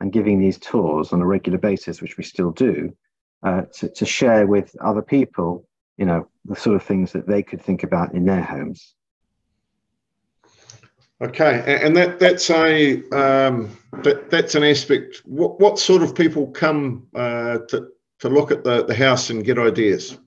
and 0.00 0.12
giving 0.12 0.38
these 0.38 0.58
tours 0.58 1.12
on 1.12 1.22
a 1.22 1.26
regular 1.26 1.58
basis, 1.58 2.02
which 2.02 2.18
we 2.18 2.24
still 2.24 2.50
do, 2.50 2.94
uh, 3.42 3.62
to, 3.72 3.88
to 3.88 4.04
share 4.04 4.46
with 4.46 4.74
other 4.80 5.02
people, 5.02 5.66
you 5.96 6.04
know, 6.04 6.26
the 6.44 6.56
sort 6.56 6.76
of 6.76 6.82
things 6.82 7.12
that 7.12 7.26
they 7.26 7.42
could 7.42 7.62
think 7.62 7.82
about 7.82 8.14
in 8.14 8.24
their 8.24 8.42
homes. 8.42 8.94
Okay, 11.22 11.80
and 11.82 11.96
that 11.96 12.18
that's 12.18 12.50
a 12.50 12.96
um, 13.12 13.74
that 14.02 14.30
that's 14.30 14.56
an 14.56 14.64
aspect. 14.64 15.22
What 15.24 15.60
what 15.60 15.78
sort 15.78 16.02
of 16.02 16.14
people 16.14 16.48
come 16.48 17.06
uh, 17.14 17.58
to 17.68 17.88
to 18.18 18.28
look 18.28 18.50
at 18.50 18.64
the 18.64 18.84
the 18.84 18.94
house 18.94 19.30
and 19.30 19.44
get 19.44 19.56
ideas? 19.56 20.18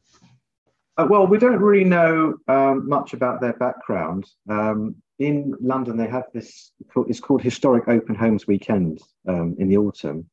Uh, 0.98 1.06
well, 1.08 1.28
we 1.28 1.38
don't 1.38 1.60
really 1.60 1.84
know 1.84 2.36
um, 2.48 2.88
much 2.90 3.14
about 3.14 3.40
their 3.40 3.54
background. 3.54 4.26
Um, 4.50 4.96
in 5.20 5.54
London, 5.62 5.96
they 5.98 6.08
have 6.08 6.26
this, 6.34 6.72
it's 7.08 7.20
called 7.20 7.42
Historic 7.42 7.88
Open 7.88 8.16
Homes 8.16 8.48
Weekend 8.48 9.00
um, 9.28 9.56
in 9.60 9.68
the 9.68 9.78
autumn. 9.78 10.28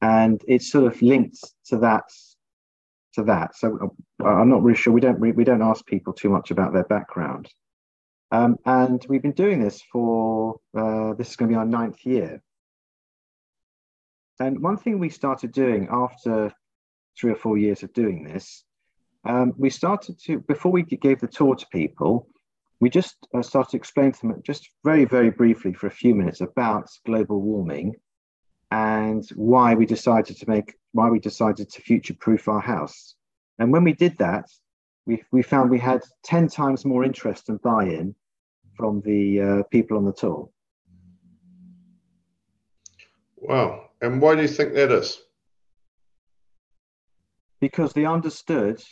And 0.00 0.42
it's 0.46 0.70
sort 0.70 0.92
of 0.92 1.00
linked 1.02 1.38
to 1.66 1.78
that. 1.78 2.04
To 3.14 3.22
that, 3.24 3.56
so 3.56 3.96
uh, 4.22 4.26
I'm 4.26 4.50
not 4.50 4.62
really 4.62 4.76
sure. 4.76 4.92
We 4.92 5.00
don't 5.00 5.18
we 5.18 5.42
don't 5.42 5.62
ask 5.62 5.86
people 5.86 6.12
too 6.12 6.28
much 6.28 6.50
about 6.50 6.74
their 6.74 6.84
background, 6.84 7.48
um, 8.30 8.58
and 8.66 9.02
we've 9.08 9.22
been 9.22 9.32
doing 9.32 9.58
this 9.58 9.80
for 9.90 10.56
uh, 10.76 11.14
this 11.14 11.30
is 11.30 11.36
going 11.36 11.48
to 11.48 11.54
be 11.54 11.58
our 11.58 11.64
ninth 11.64 12.04
year. 12.04 12.42
And 14.38 14.60
one 14.60 14.76
thing 14.76 14.98
we 14.98 15.08
started 15.08 15.52
doing 15.52 15.88
after 15.90 16.52
three 17.18 17.32
or 17.32 17.36
four 17.36 17.56
years 17.56 17.82
of 17.82 17.94
doing 17.94 18.22
this 18.22 18.64
um, 19.26 19.52
we 19.56 19.70
started 19.70 20.18
to, 20.20 20.38
before 20.40 20.72
we 20.72 20.82
gave 20.82 21.20
the 21.20 21.26
tour 21.26 21.54
to 21.56 21.66
people, 21.72 22.28
we 22.80 22.90
just 22.90 23.16
uh, 23.34 23.42
started 23.42 23.70
to 23.70 23.76
explain 23.76 24.12
to 24.12 24.20
them 24.20 24.42
just 24.44 24.70
very, 24.84 25.04
very 25.04 25.30
briefly 25.30 25.72
for 25.72 25.86
a 25.86 25.90
few 25.90 26.14
minutes 26.14 26.40
about 26.40 26.88
global 27.04 27.40
warming 27.40 27.94
and 28.70 29.28
why 29.34 29.74
we 29.74 29.86
decided 29.86 30.36
to 30.36 30.48
make, 30.48 30.74
why 30.92 31.08
we 31.08 31.18
decided 31.18 31.70
to 31.70 31.80
future-proof 31.80 32.48
our 32.48 32.60
house. 32.60 33.16
And 33.58 33.72
when 33.72 33.84
we 33.84 33.94
did 33.94 34.16
that, 34.18 34.48
we, 35.06 35.22
we 35.32 35.42
found 35.42 35.70
we 35.70 35.78
had 35.78 36.02
10 36.24 36.48
times 36.48 36.84
more 36.84 37.04
interest 37.04 37.48
and 37.48 37.60
buy-in 37.62 38.14
from 38.76 39.00
the 39.04 39.40
uh, 39.40 39.62
people 39.70 39.96
on 39.96 40.04
the 40.04 40.12
tour. 40.12 40.48
Wow. 43.36 43.90
And 44.02 44.20
why 44.20 44.34
do 44.34 44.42
you 44.42 44.48
think 44.48 44.74
that 44.74 44.92
is? 44.92 45.20
Because 47.60 47.92
they 47.92 48.04
understood 48.04 48.82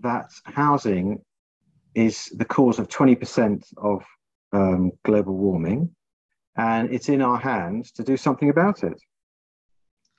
that 0.00 0.30
housing 0.44 1.22
is 1.94 2.26
the 2.36 2.44
cause 2.44 2.78
of 2.78 2.88
20% 2.88 3.64
of 3.78 4.04
um, 4.52 4.92
global 5.04 5.34
warming, 5.34 5.94
and 6.56 6.92
it's 6.92 7.08
in 7.08 7.22
our 7.22 7.38
hands 7.38 7.92
to 7.92 8.02
do 8.02 8.16
something 8.16 8.50
about 8.50 8.84
it. 8.84 9.00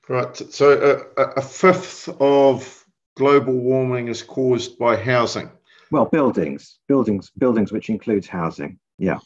Right. 0.10 0.36
So 0.36 1.06
a, 1.18 1.22
a 1.22 1.42
fifth 1.42 2.10
of 2.20 2.86
global 3.16 3.54
warming 3.54 4.08
is 4.08 4.24
caused 4.24 4.78
by 4.78 4.96
housing. 4.96 5.50
Well, 5.92 6.06
buildings, 6.06 6.80
buildings, 6.88 7.32
buildings, 7.38 7.72
which 7.72 7.90
includes 7.90 8.28
housing. 8.28 8.80
Yeah. 8.98 9.20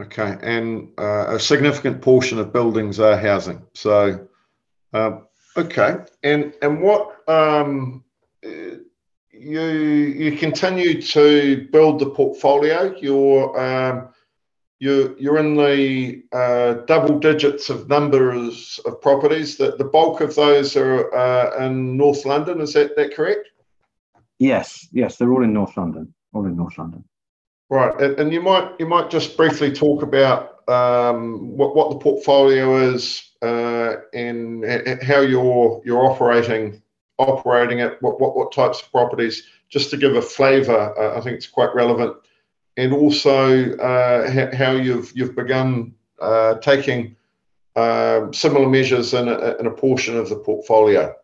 Okay, 0.00 0.36
and 0.42 0.90
uh, 0.98 1.26
a 1.28 1.40
significant 1.40 2.02
portion 2.02 2.38
of 2.38 2.52
buildings 2.52 3.00
are 3.00 3.16
housing. 3.16 3.62
So, 3.74 4.28
um, 4.92 5.26
okay, 5.56 5.96
and 6.22 6.54
and 6.62 6.80
what 6.80 7.16
um, 7.28 8.04
you 9.38 9.60
you 9.60 10.36
continue 10.36 11.00
to 11.00 11.68
build 11.72 12.00
the 12.00 12.10
portfolio. 12.10 12.94
You're 12.98 13.58
um, 13.58 14.08
you 14.78 15.16
you're 15.18 15.38
in 15.38 15.56
the 15.56 16.22
uh, 16.32 16.84
double 16.86 17.18
digits 17.18 17.70
of 17.70 17.88
numbers 17.88 18.78
of 18.84 19.00
properties. 19.00 19.56
That 19.56 19.78
the 19.78 19.84
bulk 19.84 20.20
of 20.20 20.34
those 20.34 20.76
are 20.76 21.14
uh, 21.14 21.64
in 21.64 21.96
North 21.96 22.24
London. 22.24 22.60
Is 22.60 22.74
that 22.74 22.96
that 22.96 23.14
correct? 23.14 23.48
Yes, 24.38 24.88
yes, 24.92 25.16
they're 25.16 25.32
all 25.32 25.44
in 25.44 25.52
North 25.52 25.76
London. 25.76 26.14
All 26.32 26.46
in 26.46 26.56
North 26.56 26.78
London. 26.78 27.04
Right, 27.70 28.00
and, 28.00 28.18
and 28.18 28.32
you 28.32 28.40
might 28.40 28.72
you 28.78 28.86
might 28.86 29.10
just 29.10 29.36
briefly 29.36 29.72
talk 29.72 30.02
about 30.02 30.68
um, 30.68 31.56
what 31.56 31.74
what 31.74 31.90
the 31.90 31.98
portfolio 31.98 32.92
is 32.94 33.32
uh, 33.42 33.96
and 34.14 34.64
how 35.02 35.20
you're 35.20 35.82
you're 35.84 36.06
operating 36.06 36.82
operating 37.18 37.80
it, 37.80 38.00
what, 38.00 38.20
what, 38.20 38.36
what 38.36 38.52
types 38.52 38.80
of 38.80 38.90
properties, 38.90 39.44
just 39.68 39.90
to 39.90 39.96
give 39.96 40.16
a 40.16 40.22
flavour. 40.22 40.98
Uh, 40.98 41.18
I 41.18 41.20
think 41.20 41.36
it's 41.36 41.46
quite 41.46 41.74
relevant, 41.74 42.16
and 42.76 42.92
also 42.92 43.76
uh, 43.76 44.56
how 44.56 44.72
you've 44.72 45.12
you've 45.14 45.34
begun 45.34 45.94
uh, 46.20 46.54
taking 46.54 47.16
um, 47.76 48.32
similar 48.32 48.68
measures 48.68 49.14
in 49.14 49.28
a, 49.28 49.56
in 49.58 49.66
a, 49.66 49.70
portion 49.70 50.16
of 50.16 50.28
the 50.28 50.36
portfolio, 50.36 51.14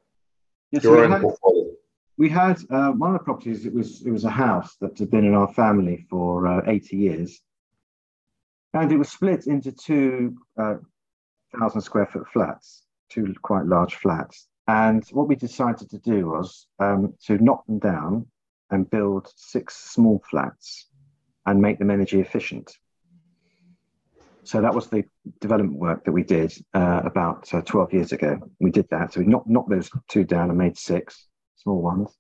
yes, 0.71 0.85
your 0.85 1.05
own 1.05 1.13
had, 1.13 1.23
portfolio. 1.23 1.71
We 2.17 2.29
had 2.29 2.59
uh, 2.71 2.93
one 2.93 3.15
of 3.15 3.21
the 3.21 3.25
properties. 3.25 3.67
It 3.67 3.73
was 3.73 4.03
it 4.05 4.11
was 4.11 4.25
a 4.25 4.31
house 4.31 4.77
that 4.81 4.99
had 4.99 5.11
been 5.11 5.25
in 5.25 5.35
our 5.35 5.53
family 5.53 6.07
for 6.11 6.47
uh, 6.47 6.63
eighty 6.67 6.97
years, 6.97 7.41
and 8.73 8.91
it 8.91 8.97
was 8.97 9.11
split 9.11 9.47
into 9.47 9.73
two 9.73 10.37
uh, 10.59 10.77
thousand 11.59 11.81
square 11.83 12.07
foot 12.07 12.29
flats, 12.33 12.83
two 13.09 13.35
quite 13.43 13.67
large 13.67 13.95
flats 13.95 14.49
and 14.67 15.05
what 15.11 15.29
we 15.29 15.37
decided 15.37 15.91
to 15.91 15.99
do 15.99 16.27
was 16.27 16.67
um, 16.79 17.15
to 17.27 17.39
knock 17.39 17.67
them 17.67 17.79
down 17.79 18.27
and 18.71 18.89
build 18.89 19.31
six 19.37 19.77
small 19.77 20.23
flats 20.29 20.89
and 21.47 21.61
make 21.61 21.79
them 21.79 21.91
energy 21.91 22.21
efficient. 22.21 22.75
So 24.45 24.61
that 24.61 24.75
was 24.75 24.89
the 24.89 25.05
development 25.41 25.79
work 25.79 26.05
that 26.05 26.13
we 26.13 26.23
did 26.23 26.53
uh, 26.75 27.03
about 27.05 27.53
uh, 27.53 27.63
12 27.63 27.93
years 27.95 28.13
ago. 28.13 28.39
We 28.61 28.71
did 28.71 28.89
that. 28.91 29.13
So 29.13 29.21
we 29.21 29.27
knocked, 29.27 29.49
knocked 29.49 29.71
those 29.71 29.91
two 30.09 30.25
down 30.25 30.51
and 30.51 30.59
made 30.59 30.77
six 30.77 31.27
small 31.57 31.81
ones. 31.81 32.11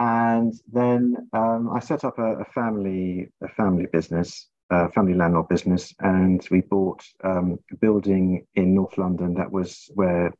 And 0.00 0.54
then 0.72 1.28
um, 1.32 1.70
I 1.72 1.78
set 1.80 2.04
up 2.04 2.18
a, 2.18 2.38
a, 2.38 2.44
family 2.46 3.28
a 3.42 3.48
family 3.48 3.86
business, 3.92 4.48
a 4.70 4.88
family 4.90 5.14
landlord 5.14 5.48
business, 5.48 5.94
and 6.00 6.46
we 6.50 6.62
bought 6.62 7.04
um, 7.22 7.58
a 7.70 7.76
building 7.76 8.46
in 8.54 8.74
North 8.74 8.96
London 8.98 9.34
that 9.34 9.52
was 9.52 9.90
where 9.94 10.32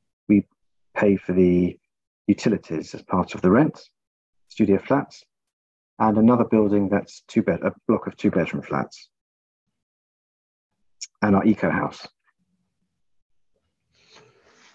pay 1.00 1.16
for 1.16 1.32
the 1.32 1.78
utilities 2.26 2.94
as 2.94 3.02
part 3.02 3.34
of 3.34 3.40
the 3.40 3.50
rent. 3.50 3.80
studio 4.48 4.78
flats, 4.78 5.24
and 5.98 6.18
another 6.18 6.44
building 6.44 6.88
that's 6.88 7.22
two 7.28 7.42
bed, 7.42 7.60
a 7.62 7.72
block 7.88 8.06
of 8.06 8.16
two 8.16 8.30
bedroom 8.30 8.62
flats, 8.62 9.08
and 11.22 11.36
our 11.36 11.44
eco 11.44 11.70
house. 11.70 12.06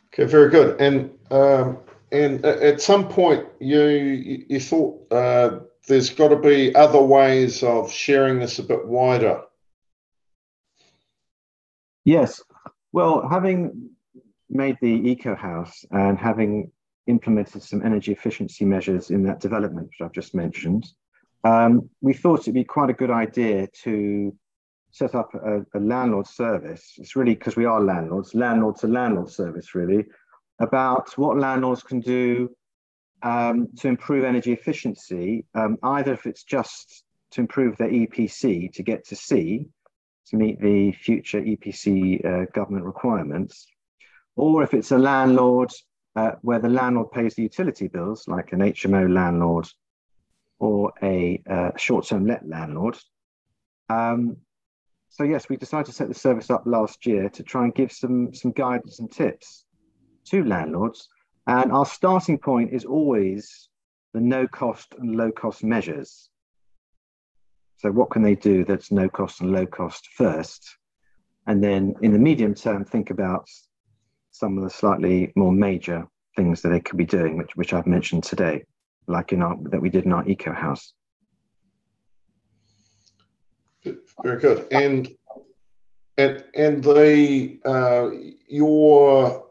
Okay, 0.08 0.26
very 0.26 0.50
good. 0.50 0.80
And 0.80 1.12
um, 1.30 1.80
and 2.12 2.46
at 2.46 2.82
some 2.82 3.10
point, 3.10 3.46
you 3.60 3.86
you 4.50 4.60
thought 4.60 5.12
uh, 5.12 5.60
there's 5.88 6.10
got 6.10 6.30
to 6.30 6.38
be 6.38 6.74
other 6.74 7.02
ways 7.02 7.64
of 7.64 7.92
sharing 7.92 8.40
this 8.40 8.60
a 8.60 8.64
bit 8.64 8.88
wider. 8.88 9.42
Yes. 12.06 12.42
Well, 12.94 13.28
having 13.28 13.90
made 14.50 14.78
the 14.82 15.10
eco 15.10 15.36
house 15.36 15.84
and 15.92 16.18
having 16.18 16.72
implemented 17.08 17.62
some 17.62 17.86
energy 17.86 18.12
efficiency 18.12 18.66
measures 18.66 19.12
in 19.12 19.24
that 19.24 19.40
development, 19.40 19.88
which 19.88 20.02
I've 20.02 20.12
just 20.12 20.34
mentioned, 20.34 20.88
um, 21.44 21.90
we 22.02 22.14
thought 22.14 22.42
it'd 22.42 22.54
be 22.54 22.64
quite 22.64 22.90
a 22.90 22.94
good 22.94 23.12
idea 23.12 23.68
to 23.84 24.36
set 24.92 25.14
up 25.14 25.34
a, 25.36 25.60
a 25.78 25.80
landlord 25.80 26.26
service. 26.26 26.94
It's 26.98 27.16
really 27.16 27.36
because 27.36 27.56
we 27.56 27.66
are 27.66 27.82
landlords, 27.82 28.34
landlord 28.34 28.78
to 28.78 28.88
landlord 28.88 29.30
service, 29.30 29.76
really, 29.76 30.06
about 30.60 31.18
what 31.18 31.38
landlords 31.38 31.84
can 31.84 32.00
do 32.00 32.50
um, 33.22 33.68
to 33.80 33.88
improve 33.88 34.24
energy 34.24 34.54
efficiency, 34.54 35.46
um, 35.54 35.78
either 35.84 36.14
if 36.14 36.26
it's 36.26 36.44
just 36.44 37.04
to 37.32 37.42
improve 37.42 37.78
their 37.78 37.90
EPC 37.90 38.72
to 38.74 38.84
get 38.84 39.06
to 39.08 39.16
C, 39.16 39.68
to 40.28 40.38
meet 40.38 40.60
the 40.60 40.92
future 40.94 41.42
EPC 41.42 42.26
uh, 42.26 42.46
government 42.54 42.86
requirements, 42.86 43.68
or 44.36 44.64
if 44.64 44.74
it's 44.74 44.92
a 44.92 44.98
landlord 44.98 45.72
uh, 46.16 46.32
where 46.42 46.60
the 46.60 46.70
landlord 46.70 47.12
pays 47.12 47.36
the 47.36 47.44
utility 47.44 47.88
bills, 47.88 48.28
like 48.28 48.54
an 48.54 48.60
HMO 48.60 49.12
landlord 49.12 49.68
or 50.60 50.94
a 51.04 51.42
uh, 51.50 51.72
short-term 51.78 52.26
let 52.26 52.48
landlord. 52.48 52.98
Um, 53.90 54.38
so 55.10 55.24
yes, 55.24 55.48
we 55.50 55.58
decided 55.58 55.88
to 55.88 55.92
set 55.92 56.08
the 56.08 56.14
service 56.14 56.50
up 56.50 56.64
last 56.66 57.06
year 57.06 57.30
to 57.30 57.44
try 57.44 57.64
and 57.64 57.76
give 57.76 57.92
some 57.92 58.34
some 58.34 58.52
guidance 58.52 59.00
and 59.00 59.12
tips 59.12 59.66
to 60.26 60.44
landlords. 60.44 61.08
And 61.48 61.72
our 61.72 61.86
starting 61.86 62.38
point 62.38 62.74
is 62.74 62.86
always 62.86 63.70
the 64.14 64.22
no 64.22 64.48
cost 64.48 64.96
and 64.98 65.16
low 65.16 65.32
cost 65.32 65.64
measures. 65.64 66.30
So 67.78 67.92
what 67.92 68.10
can 68.10 68.24
they 68.24 68.36
do 68.36 68.66
that's 68.66 68.92
no 68.92 69.10
cost 69.10 69.42
and 69.42 69.52
low 69.52 69.66
cost 69.66 70.08
first? 70.08 70.78
And 71.48 71.64
then 71.64 71.96
in 72.02 72.12
the 72.12 72.20
medium 72.20 72.56
term, 72.56 72.84
think 72.84 73.10
about 73.12 73.48
some 74.36 74.58
of 74.58 74.64
the 74.66 74.70
slightly 74.70 75.32
more 75.36 75.52
major 75.52 76.06
things 76.36 76.62
that 76.62 76.70
they 76.70 76.82
could 76.82 76.98
be 76.98 77.06
doing, 77.06 77.38
which, 77.38 77.56
which 77.56 77.74
I've 77.74 77.88
mentioned 77.88 78.24
today, 78.24 78.66
like 79.08 79.32
in 79.32 79.42
our 79.42 79.56
that 79.72 79.82
we 79.82 79.90
did 79.90 80.06
in 80.06 80.12
our 80.12 80.28
eco 80.28 80.52
house. 80.52 80.94
Very 84.24 84.40
good. 84.40 84.68
And 84.72 85.10
and 86.18 86.44
and 86.54 86.84
the 86.84 87.60
uh, 87.64 88.10
your 88.48 89.46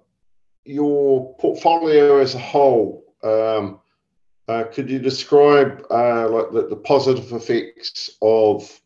your 0.65 1.35
portfolio 1.37 2.19
as 2.19 2.35
a 2.35 2.39
whole. 2.39 3.05
Um, 3.23 3.81
uh, 4.47 4.65
could 4.65 4.91
you 4.91 4.99
describe 4.99 5.87
uh, 5.91 6.29
like 6.29 6.53
the, 6.53 6.67
the, 6.69 6.77
positive 6.77 7.33
effects 7.33 8.11
of, 8.21 8.79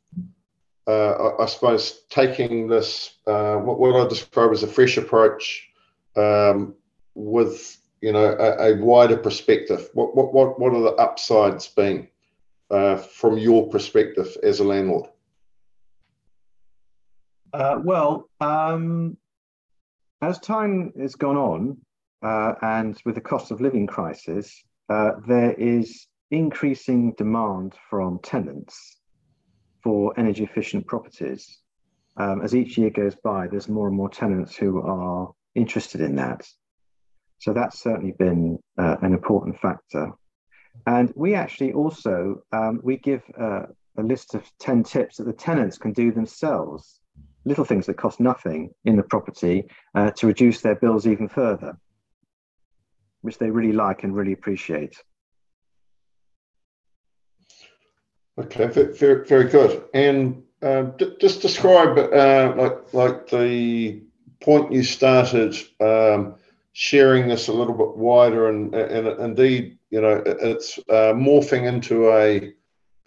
uh, 0.87 1.11
I, 1.11 1.43
I, 1.43 1.47
suppose, 1.47 2.03
taking 2.11 2.69
this 2.69 3.17
uh, 3.27 3.57
what, 3.57 3.81
what, 3.81 3.97
I 3.97 4.09
describe 4.09 4.53
as 4.53 4.63
a 4.63 4.69
fresh 4.69 4.97
approach 4.97 5.69
um, 6.17 6.75
with 7.15 7.79
you 8.01 8.13
know 8.13 8.37
a, 8.39 8.73
a, 8.73 8.77
wider 8.77 9.17
perspective? 9.17 9.89
What 9.95 10.15
what 10.15 10.33
what 10.33 10.61
what 10.61 10.73
are 10.75 10.83
the 10.83 10.95
upsides 10.95 11.69
been 11.69 12.09
uh, 12.71 12.97
from 12.97 13.39
your 13.39 13.69
perspective 13.69 14.37
as 14.43 14.61
a 14.61 14.65
landlord? 14.65 15.09
Uh, 17.53 17.79
well, 17.83 18.29
um, 18.41 19.17
as 20.21 20.39
time 20.39 20.93
has 20.99 21.15
gone 21.15 21.37
on, 21.37 21.79
uh, 22.23 22.55
and 22.63 23.01
with 23.05 23.15
the 23.15 23.21
cost 23.21 23.51
of 23.51 23.61
living 23.61 23.87
crisis, 23.87 24.63
uh, 24.89 25.13
there 25.27 25.53
is 25.53 26.07
increasing 26.31 27.13
demand 27.17 27.75
from 27.89 28.19
tenants 28.23 28.99
for 29.83 30.13
energy 30.19 30.45
efficient 30.45 30.87
properties. 30.87 31.61
Um, 32.17 32.43
as 32.43 32.55
each 32.55 32.77
year 32.77 32.91
goes 32.91 33.15
by, 33.15 33.47
there's 33.47 33.69
more 33.69 33.87
and 33.87 33.97
more 33.97 34.11
tenants 34.11 34.57
who 34.57 34.83
are 34.83 35.33
interested 35.59 36.01
in 36.01 36.17
that. 36.17 36.47
So 37.39 37.53
that's 37.53 37.81
certainly 37.81 38.15
been 38.19 38.59
uh, 38.79 38.97
an 39.03 39.13
important 39.13 39.59
factor. 39.61 40.13
And 40.87 41.13
we 41.15 41.35
actually 41.35 41.73
also 41.73 42.43
um, 42.53 42.81
we 42.83 42.97
give 42.97 43.23
uh, 43.39 43.65
a 43.99 44.03
list 44.03 44.35
of 44.35 44.51
10 44.61 44.85
tips 44.85 45.17
that 45.17 45.25
the 45.25 45.33
tenants 45.33 45.79
can 45.79 45.93
do 45.93 46.13
themselves, 46.13 47.01
little 47.45 47.65
things 47.65 47.87
that 47.87 47.97
cost 47.97 48.21
nothing 48.21 48.71
in 48.85 48.97
the 48.97 49.03
property 49.03 49.65
uh, 49.95 50.11
to 50.13 50.27
reduce 50.27 50.61
their 50.61 50.77
bills 50.77 51.07
even 51.07 51.29
further, 51.29 51.79
which 53.23 53.39
they 53.39 53.51
really 53.51 53.73
like 53.73 54.05
and 54.05 54.15
really 54.15 54.33
appreciate. 54.33 54.97
Okay, 58.39 58.67
very, 58.69 59.25
very 59.27 59.49
good. 59.49 59.85
And 59.95 60.45
uh, 60.63 60.83
d- 60.97 61.17
just 61.21 61.43
describe 61.43 61.99
uh, 61.99 62.55
like 62.57 62.95
like 62.95 63.29
the 63.31 64.03
point 64.41 64.73
you 64.73 64.83
started 64.83 65.57
um, 65.81 66.37
sharing 66.73 67.29
this 67.29 67.49
a 67.49 67.53
little 67.53 67.75
bit 67.75 67.97
wider, 67.97 68.49
and, 68.49 68.75
and 68.75 69.09
indeed, 69.21 69.79
you 69.91 70.01
know, 70.01 70.23
it's 70.25 70.79
uh, 70.89 71.13
morphing 71.15 71.67
into 71.67 72.11
a 72.13 72.53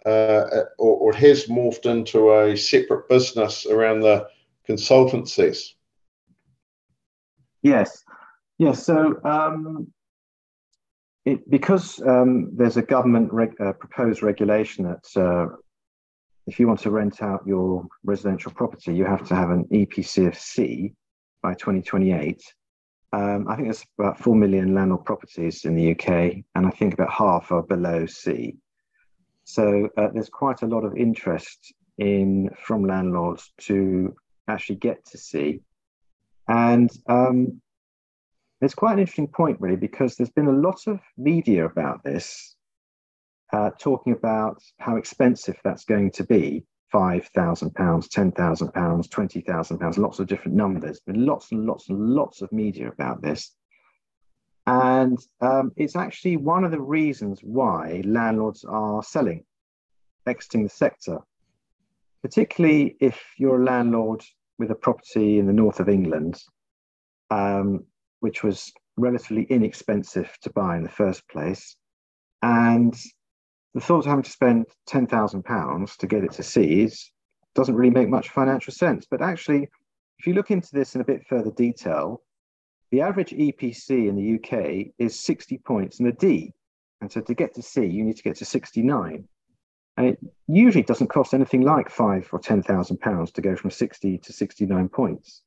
uh, 0.04 0.64
or, 0.78 0.96
or, 0.96 1.12
has 1.12 1.46
morphed 1.46 1.86
into 1.86 2.34
a 2.34 2.56
separate 2.56 3.08
business 3.08 3.66
around 3.66 4.00
the 4.00 4.26
consultancies. 4.68 5.74
Yes, 7.62 8.02
yes. 8.58 8.84
So 8.84 9.20
um, 9.22 9.92
it, 11.24 11.48
because 11.48 12.02
um, 12.02 12.50
there's 12.52 12.76
a 12.76 12.82
government 12.82 13.32
reg, 13.32 13.54
uh, 13.60 13.74
proposed 13.74 14.24
regulation 14.24 14.84
that 14.84 15.22
uh, 15.22 15.54
if 16.48 16.58
you 16.58 16.66
want 16.66 16.80
to 16.80 16.90
rent 16.90 17.22
out 17.22 17.46
your 17.46 17.86
residential 18.02 18.50
property, 18.50 18.92
you 18.92 19.04
have 19.04 19.26
to 19.28 19.36
have 19.36 19.50
an 19.50 19.66
EPC 19.66 20.26
of 20.26 20.36
C 20.36 20.94
by 21.42 21.54
2028. 21.54 22.42
Um, 23.12 23.46
I 23.48 23.56
think 23.56 23.66
there's 23.66 23.84
about 23.98 24.18
4 24.18 24.34
million 24.34 24.74
landlord 24.74 25.04
properties 25.04 25.64
in 25.64 25.74
the 25.74 25.90
UK, 25.90 26.44
and 26.54 26.66
I 26.66 26.70
think 26.70 26.94
about 26.94 27.12
half 27.12 27.52
are 27.52 27.62
below 27.62 28.06
C. 28.06 28.56
So 29.44 29.88
uh, 29.98 30.08
there's 30.14 30.30
quite 30.30 30.62
a 30.62 30.66
lot 30.66 30.84
of 30.84 30.96
interest 30.96 31.74
in 31.98 32.48
from 32.58 32.84
landlords 32.84 33.52
to 33.62 34.16
actually 34.48 34.76
get 34.76 35.04
to 35.06 35.18
C. 35.18 35.60
And 36.48 36.90
um, 37.06 37.60
it's 38.60 38.74
quite 38.74 38.94
an 38.94 39.00
interesting 39.00 39.28
point, 39.28 39.60
really, 39.60 39.76
because 39.76 40.16
there's 40.16 40.30
been 40.30 40.46
a 40.46 40.52
lot 40.52 40.86
of 40.86 41.00
media 41.18 41.66
about 41.66 42.02
this, 42.04 42.56
uh, 43.52 43.70
talking 43.78 44.14
about 44.14 44.62
how 44.78 44.96
expensive 44.96 45.56
that's 45.62 45.84
going 45.84 46.12
to 46.12 46.24
be 46.24 46.64
five 46.92 47.26
thousand 47.34 47.74
pounds, 47.74 48.08
ten 48.08 48.30
thousand 48.32 48.72
pounds, 48.72 49.08
twenty 49.08 49.40
thousand 49.40 49.78
pounds, 49.78 49.98
lots 49.98 50.20
of 50.20 50.26
different 50.26 50.56
numbers. 50.56 51.00
Been 51.00 51.26
lots 51.26 51.50
and 51.50 51.66
lots 51.66 51.88
and 51.88 51.98
lots 52.10 52.42
of 52.42 52.52
media 52.52 52.88
about 52.88 53.22
this, 53.22 53.56
and 54.66 55.18
um, 55.40 55.72
it's 55.76 55.96
actually 55.96 56.36
one 56.36 56.64
of 56.64 56.70
the 56.70 56.80
reasons 56.80 57.40
why 57.42 58.02
landlords 58.04 58.64
are 58.64 59.02
selling, 59.02 59.44
exiting 60.26 60.64
the 60.64 60.68
sector, 60.68 61.18
particularly 62.22 62.96
if 63.00 63.20
you're 63.38 63.62
a 63.62 63.64
landlord 63.64 64.22
with 64.58 64.70
a 64.70 64.76
property 64.76 65.38
in 65.38 65.46
the 65.46 65.52
north 65.52 65.80
of 65.80 65.88
England. 65.88 66.40
Um, 67.30 67.86
which 68.22 68.44
was 68.44 68.72
relatively 68.96 69.42
inexpensive 69.44 70.30
to 70.42 70.50
buy 70.50 70.76
in 70.76 70.84
the 70.84 70.88
first 70.88 71.28
place. 71.28 71.76
And 72.40 72.94
the 73.74 73.80
thought 73.80 74.00
of 74.00 74.06
having 74.06 74.22
to 74.24 74.30
spend 74.30 74.66
£10,000 74.88 75.96
to 75.96 76.06
get 76.06 76.24
it 76.24 76.32
to 76.32 76.42
seas 76.42 77.10
doesn't 77.54 77.74
really 77.74 77.90
make 77.90 78.08
much 78.08 78.30
financial 78.30 78.72
sense. 78.72 79.06
But 79.10 79.22
actually, 79.22 79.68
if 80.18 80.26
you 80.26 80.34
look 80.34 80.50
into 80.50 80.68
this 80.72 80.94
in 80.94 81.00
a 81.00 81.04
bit 81.04 81.26
further 81.26 81.50
detail, 81.50 82.22
the 82.90 83.00
average 83.00 83.30
EPC 83.30 84.08
in 84.08 84.16
the 84.16 84.34
UK 84.36 84.92
is 84.98 85.18
60 85.20 85.58
points 85.58 85.98
and 86.00 86.08
a 86.08 86.12
D. 86.12 86.52
And 87.00 87.10
so 87.10 87.20
to 87.22 87.34
get 87.34 87.54
to 87.54 87.62
C, 87.62 87.84
you 87.86 88.04
need 88.04 88.16
to 88.16 88.22
get 88.22 88.36
to 88.36 88.44
69. 88.44 89.26
And 89.96 90.06
it 90.06 90.18
usually 90.46 90.84
doesn't 90.84 91.08
cost 91.08 91.34
anything 91.34 91.62
like 91.62 91.90
five 91.90 92.28
or 92.32 92.38
ten 92.38 92.62
thousand 92.62 93.00
pounds 93.00 93.30
to 93.32 93.42
go 93.42 93.56
from 93.56 93.70
60 93.70 94.18
to 94.18 94.32
69 94.32 94.88
points. 94.88 95.42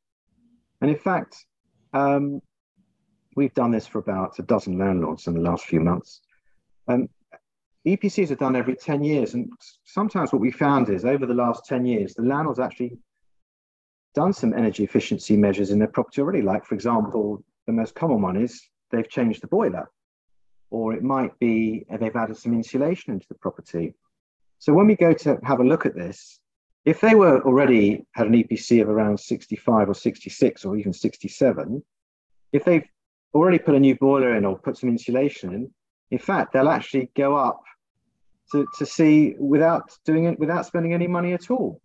And 0.81 0.91
in 0.91 0.97
fact, 0.97 1.45
um, 1.93 2.41
We've 3.35 3.53
done 3.53 3.71
this 3.71 3.85
for 3.85 3.99
about 3.99 4.39
a 4.39 4.43
dozen 4.43 4.77
landlords 4.77 5.27
in 5.27 5.33
the 5.33 5.41
last 5.41 5.65
few 5.65 5.81
months. 5.81 6.21
Um, 6.87 7.09
EPCs 7.85 8.31
are 8.31 8.35
done 8.35 8.55
every 8.55 8.75
10 8.75 9.03
years. 9.03 9.33
And 9.33 9.51
sometimes 9.83 10.33
what 10.33 10.41
we 10.41 10.51
found 10.51 10.89
is 10.89 11.05
over 11.05 11.25
the 11.25 11.33
last 11.33 11.65
10 11.65 11.85
years, 11.85 12.13
the 12.13 12.23
landlord's 12.23 12.59
actually 12.59 12.97
done 14.15 14.33
some 14.33 14.53
energy 14.53 14.83
efficiency 14.83 15.37
measures 15.37 15.71
in 15.71 15.79
their 15.79 15.87
property 15.87 16.21
already. 16.21 16.41
Like, 16.41 16.65
for 16.65 16.73
example, 16.73 17.43
the 17.67 17.73
most 17.73 17.93
common 17.93 18.21
one 18.21 18.37
is 18.37 18.61
they've 18.91 19.09
changed 19.09 19.41
the 19.41 19.47
boiler 19.47 19.89
or 20.71 20.93
it 20.93 21.03
might 21.03 21.37
be 21.39 21.85
they've 21.99 22.15
added 22.15 22.37
some 22.37 22.53
insulation 22.53 23.13
into 23.13 23.27
the 23.27 23.35
property. 23.35 23.93
So 24.59 24.73
when 24.73 24.87
we 24.87 24.95
go 24.95 25.13
to 25.13 25.37
have 25.43 25.59
a 25.59 25.63
look 25.63 25.85
at 25.85 25.95
this, 25.95 26.39
if 26.85 27.01
they 27.01 27.15
were 27.15 27.41
already 27.43 28.05
had 28.13 28.27
an 28.27 28.33
EPC 28.33 28.81
of 28.81 28.89
around 28.89 29.19
65 29.19 29.89
or 29.89 29.93
66 29.93 30.65
or 30.65 30.77
even 30.77 30.93
67, 30.93 31.83
if 32.51 32.63
they've 32.63 32.87
already 33.33 33.59
put 33.59 33.75
a 33.75 33.79
new 33.79 33.95
boiler 33.95 34.35
in 34.35 34.45
or 34.45 34.57
put 34.57 34.77
some 34.77 34.89
insulation 34.89 35.53
in, 35.53 35.71
in 36.11 36.19
fact, 36.19 36.53
they'll 36.53 36.69
actually 36.69 37.11
go 37.15 37.35
up 37.35 37.61
to, 38.51 38.65
to 38.77 38.85
C 38.85 39.35
without 39.39 39.97
doing 40.05 40.25
it, 40.25 40.39
without 40.39 40.65
spending 40.65 40.93
any 40.93 41.07
money 41.07 41.33
at 41.33 41.49
all. 41.49 41.81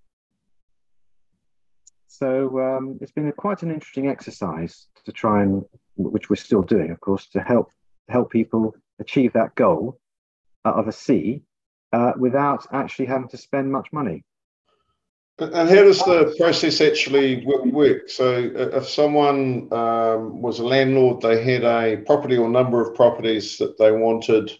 So 2.06 2.60
um, 2.60 2.98
it's 3.00 3.12
been 3.12 3.28
a, 3.28 3.32
quite 3.32 3.62
an 3.62 3.70
interesting 3.70 4.08
exercise 4.08 4.88
to 5.04 5.12
try 5.12 5.42
and, 5.42 5.64
which 5.96 6.28
we're 6.28 6.36
still 6.36 6.62
doing, 6.62 6.90
of 6.90 7.00
course, 7.00 7.26
to 7.28 7.40
help 7.40 7.70
help 8.08 8.30
people 8.30 8.74
achieve 8.98 9.32
that 9.32 9.54
goal 9.54 10.00
uh, 10.64 10.72
of 10.72 10.88
a 10.88 10.92
C 10.92 11.42
uh, 11.92 12.12
without 12.18 12.66
actually 12.72 13.06
having 13.06 13.28
to 13.28 13.36
spend 13.36 13.70
much 13.70 13.88
money. 13.92 14.24
And 15.38 15.70
how 15.70 15.84
does 15.84 16.00
the 16.00 16.34
process 16.38 16.82
actually 16.82 17.46
work? 17.46 18.10
So, 18.10 18.50
if 18.54 18.86
someone 18.86 19.72
um, 19.72 20.42
was 20.42 20.58
a 20.58 20.64
landlord, 20.64 21.22
they 21.22 21.42
had 21.42 21.64
a 21.64 21.96
property 22.04 22.36
or 22.36 22.50
number 22.50 22.82
of 22.82 22.94
properties 22.94 23.56
that 23.56 23.78
they 23.78 23.90
wanted 23.90 24.52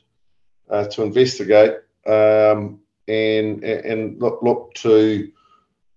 uh, 0.70 0.86
to 0.86 1.02
investigate 1.02 1.74
um, 2.06 2.80
and 3.08 3.64
and 3.64 4.20
look, 4.20 4.42
look 4.42 4.74
to 4.74 5.30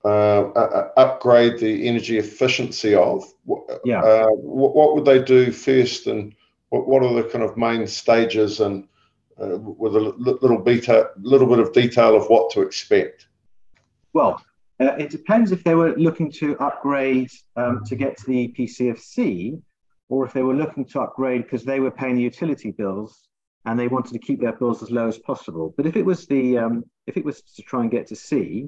uh, 0.03 0.89
upgrade 0.97 1.59
the 1.59 1.87
energy 1.87 2.17
efficiency 2.17 2.95
of. 2.95 3.23
Yeah. 3.85 4.01
Uh, 4.01 4.27
what, 4.27 4.75
what, 4.75 4.95
would 4.95 5.05
they 5.05 5.21
do 5.23 5.51
first, 5.51 6.07
and 6.07 6.35
what, 6.69 6.87
what 6.87 7.03
are 7.03 7.13
the 7.13 7.29
kind 7.29 7.43
of 7.43 7.57
main 7.57 7.87
stages, 7.87 8.59
and 8.59 8.87
uh, 9.41 9.57
with 9.57 9.95
a 9.95 9.99
little 9.99 10.59
beta, 10.59 11.11
little 11.21 11.47
bit 11.47 11.59
of 11.59 11.73
detail 11.73 12.15
of 12.15 12.27
what 12.27 12.51
to 12.51 12.61
expect? 12.61 13.27
Well, 14.13 14.41
uh, 14.79 14.95
it 14.99 15.09
depends 15.09 15.51
if 15.51 15.63
they 15.63 15.75
were 15.75 15.95
looking 15.95 16.31
to 16.33 16.57
upgrade 16.59 17.31
um, 17.55 17.83
to 17.85 17.95
get 17.95 18.17
to 18.17 18.25
the 18.27 18.49
EPC 18.49 18.91
of 18.91 18.99
C, 18.99 19.57
or 20.09 20.25
if 20.25 20.33
they 20.33 20.43
were 20.43 20.55
looking 20.55 20.85
to 20.85 21.01
upgrade 21.01 21.43
because 21.43 21.63
they 21.63 21.79
were 21.79 21.91
paying 21.91 22.15
the 22.15 22.21
utility 22.21 22.71
bills 22.71 23.29
and 23.65 23.79
they 23.79 23.87
wanted 23.87 24.13
to 24.13 24.19
keep 24.19 24.41
their 24.41 24.53
bills 24.53 24.83
as 24.83 24.91
low 24.91 25.07
as 25.07 25.17
possible. 25.17 25.73
But 25.77 25.85
if 25.85 25.95
it 25.95 26.05
was 26.05 26.25
the 26.25 26.57
um, 26.57 26.83
if 27.07 27.17
it 27.17 27.25
was 27.25 27.41
to 27.41 27.61
try 27.61 27.81
and 27.81 27.91
get 27.91 28.07
to 28.07 28.15
C, 28.15 28.67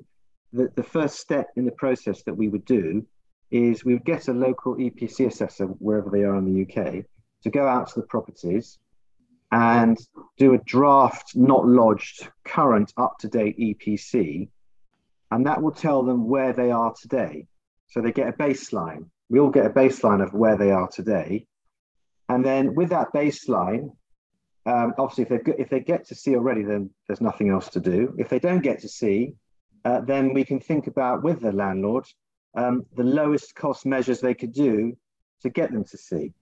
the, 0.54 0.70
the 0.76 0.84
first 0.84 1.20
step 1.20 1.48
in 1.56 1.66
the 1.66 1.72
process 1.72 2.24
that 2.24 2.34
we 2.34 2.48
would 2.48 2.66
do 2.66 3.06
is 3.52 3.86
we 3.86 3.94
would 3.94 4.06
get 4.06 4.28
a 4.28 4.34
local 4.34 4.76
EPC 4.76 5.28
assessor 5.28 5.66
wherever 5.66 6.10
they 6.10 6.24
are 6.24 6.36
in 6.36 6.46
the 6.46 6.62
UK 6.64 7.06
to 7.44 7.50
go 7.50 7.68
out 7.68 7.88
to 7.90 8.00
the 8.00 8.08
properties 8.08 8.80
and 9.52 9.98
do 10.38 10.54
a 10.54 10.58
draft, 10.66 11.36
not 11.36 11.66
lodged, 11.68 12.28
current 12.44 12.92
up 12.98 13.18
to 13.20 13.28
date 13.28 13.58
EPC 13.60 14.50
and 15.32 15.46
that 15.46 15.62
will 15.62 15.72
tell 15.72 16.04
them 16.04 16.28
where 16.30 16.54
they 16.54 16.72
are 16.72 16.94
today. 16.94 17.48
So 17.88 18.02
they 18.02 18.12
get 18.12 18.30
a 18.30 18.34
baseline. 18.34 19.10
We 19.30 19.40
all 19.40 19.50
get 19.50 19.66
a 19.66 19.70
baseline 19.70 20.24
of 20.24 20.34
where 20.34 20.58
they 20.58 20.72
are 20.72 20.88
today. 20.88 21.46
And 22.30 22.44
then 22.44 22.76
with 22.76 22.90
that 22.90 23.14
baseline, 23.14 23.92
um, 24.66 24.94
obviously, 24.98 25.24
if 25.24 25.46
they, 25.46 25.54
if 25.58 25.70
they 25.70 25.80
get 25.80 26.08
to 26.08 26.16
C 26.16 26.36
already, 26.36 26.64
then 26.64 26.90
there's 27.08 27.22
nothing 27.22 27.50
else 27.50 27.70
to 27.70 27.80
do. 27.80 28.16
If 28.18 28.30
they 28.30 28.40
don't 28.40 28.62
get 28.62 28.80
to 28.80 28.90
C, 28.90 29.34
uh, 29.84 30.02
then 30.02 30.34
we 30.34 30.44
can 30.44 30.60
think 30.60 30.88
about 30.88 31.24
with 31.24 31.42
the 31.42 31.52
landlord 31.52 32.06
um, 32.56 32.86
the 32.96 33.04
lowest 33.04 33.56
cost 33.56 33.86
measures 33.86 34.20
they 34.20 34.34
could 34.34 34.54
do 34.54 34.98
to 35.42 35.50
get 35.50 35.72
them 35.72 35.84
to 35.84 35.98
C. 35.98 36.34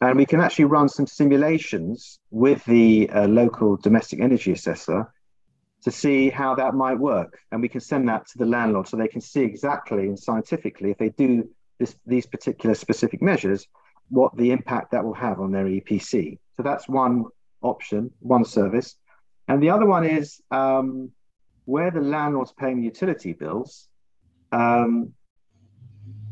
And 0.00 0.16
we 0.18 0.26
can 0.26 0.40
actually 0.40 0.66
run 0.66 0.88
some 0.88 1.06
simulations 1.06 2.18
with 2.30 2.64
the 2.64 3.08
uh, 3.10 3.26
local 3.26 3.76
domestic 3.76 4.20
energy 4.20 4.52
assessor 4.52 5.10
to 5.82 5.90
see 5.90 6.28
how 6.28 6.54
that 6.56 6.74
might 6.74 6.98
work. 6.98 7.38
And 7.52 7.62
we 7.62 7.68
can 7.68 7.80
send 7.80 8.08
that 8.08 8.26
to 8.28 8.38
the 8.38 8.46
landlord 8.46 8.88
so 8.88 8.96
they 8.96 9.08
can 9.08 9.20
see 9.20 9.42
exactly 9.42 10.08
and 10.08 10.18
scientifically 10.18 10.90
if 10.90 10.98
they 10.98 11.10
do 11.10 11.48
this, 11.78 11.96
these 12.06 12.26
particular 12.26 12.74
specific 12.74 13.22
measures, 13.22 13.66
what 14.08 14.36
the 14.36 14.50
impact 14.50 14.92
that 14.92 15.04
will 15.04 15.14
have 15.14 15.40
on 15.40 15.52
their 15.52 15.64
EPC. 15.64 16.38
So 16.56 16.62
that's 16.62 16.88
one 16.88 17.24
option, 17.62 18.10
one 18.20 18.44
service. 18.44 18.96
And 19.48 19.62
the 19.62 19.70
other 19.70 19.86
one 19.86 20.04
is 20.04 20.40
um, 20.50 21.10
where 21.64 21.90
the 21.90 22.00
landlord's 22.00 22.52
paying 22.52 22.78
the 22.78 22.84
utility 22.84 23.32
bills. 23.32 23.88
Um, 24.52 25.12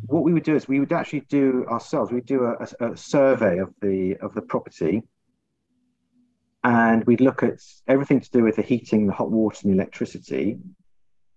what 0.06 0.24
we 0.24 0.32
would 0.32 0.42
do 0.42 0.54
is 0.54 0.68
we 0.68 0.80
would 0.80 0.92
actually 0.92 1.20
do 1.20 1.64
ourselves. 1.68 2.12
We'd 2.12 2.26
do 2.26 2.44
a, 2.44 2.68
a, 2.80 2.96
survey 2.96 3.58
of 3.58 3.72
the 3.80 4.16
of 4.16 4.34
the 4.34 4.42
property, 4.42 5.02
and 6.64 7.04
we'd 7.04 7.20
look 7.20 7.42
at 7.42 7.60
everything 7.88 8.20
to 8.20 8.30
do 8.30 8.42
with 8.42 8.56
the 8.56 8.62
heating, 8.62 9.06
the 9.06 9.12
hot 9.12 9.30
water, 9.30 9.60
and 9.62 9.72
the 9.72 9.76
electricity, 9.76 10.58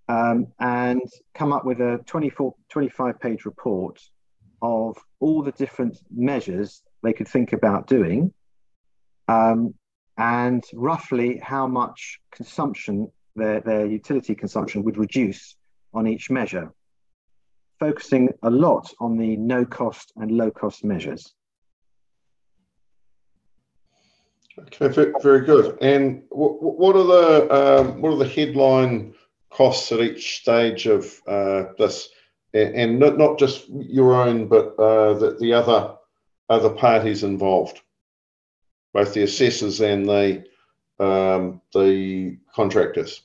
um, 0.10 0.48
and 0.60 1.02
come 1.34 1.54
up 1.54 1.64
with 1.64 1.80
a 1.80 2.00
24, 2.06 2.56
25 2.70 3.20
page 3.20 3.46
report 3.46 4.02
of 4.66 4.98
all 5.20 5.44
the 5.44 5.52
different 5.52 5.98
measures 6.12 6.82
they 7.04 7.14
could 7.14 7.28
think 7.28 7.54
about 7.54 7.88
doing, 7.88 8.34
um, 9.28 9.74
and 10.18 10.64
roughly 10.74 11.40
how 11.44 11.68
much 11.68 12.20
consumption 12.32 13.12
their, 13.36 13.60
their 13.62 13.86
utility 13.86 14.34
consumption 14.34 14.84
would 14.84 14.98
reduce 14.98 15.56
on 15.94 16.08
each 16.08 16.30
measure, 16.30 16.72
focusing 17.80 18.30
a 18.44 18.50
lot 18.50 18.92
on 19.00 19.18
the 19.18 19.36
no 19.38 19.66
cost 19.66 20.12
and 20.16 20.32
low 20.32 20.50
cost 20.52 20.84
measures. 20.84 21.34
Okay, 24.58 24.88
very 25.22 25.46
good. 25.46 25.78
And 25.82 26.24
what 26.30 26.96
are 26.96 27.04
the 27.04 27.54
um, 27.54 28.02
what 28.02 28.14
are 28.14 28.24
the 28.24 28.28
headline 28.28 29.14
costs 29.50 29.92
at 29.92 30.00
each 30.00 30.40
stage 30.42 30.88
of 30.88 31.14
uh, 31.28 31.66
this, 31.78 32.10
and 32.56 33.00
not 33.00 33.18
not 33.18 33.38
just 33.38 33.68
your 33.70 34.16
own, 34.16 34.48
but 34.48 34.76
uh, 34.80 35.14
the, 35.14 35.38
the 35.40 35.54
other 35.54 35.96
other 36.50 36.70
parties 36.70 37.24
involved, 37.24 37.82
both 38.94 39.14
the 39.14 39.24
assessors 39.24 39.82
and 39.82 40.08
the 40.08 40.44
um, 41.00 41.62
the 41.74 42.38
contractors. 42.54 43.22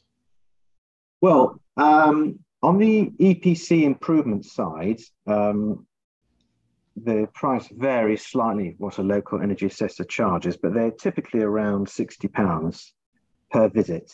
Well, 1.21 1.61
um, 1.77 2.41
on 2.63 2.79
the 2.79 3.11
EPC 3.21 3.85
improvement 3.85 4.45
side, 4.45 5.01
um, 5.27 5.87
the 6.97 7.29
price 7.33 7.69
varies 7.69 8.27
slightly 8.27 8.75
what 8.79 8.99
a 8.99 9.03
local 9.03 9.41
energy 9.41 9.67
assessor 9.67 10.05
charges, 10.05 10.57
but 10.57 10.75
they're 10.75 10.91
typically 10.91 11.41
around 11.41 11.87
£60 11.87 12.93
per 13.51 13.69
visit. 13.69 14.13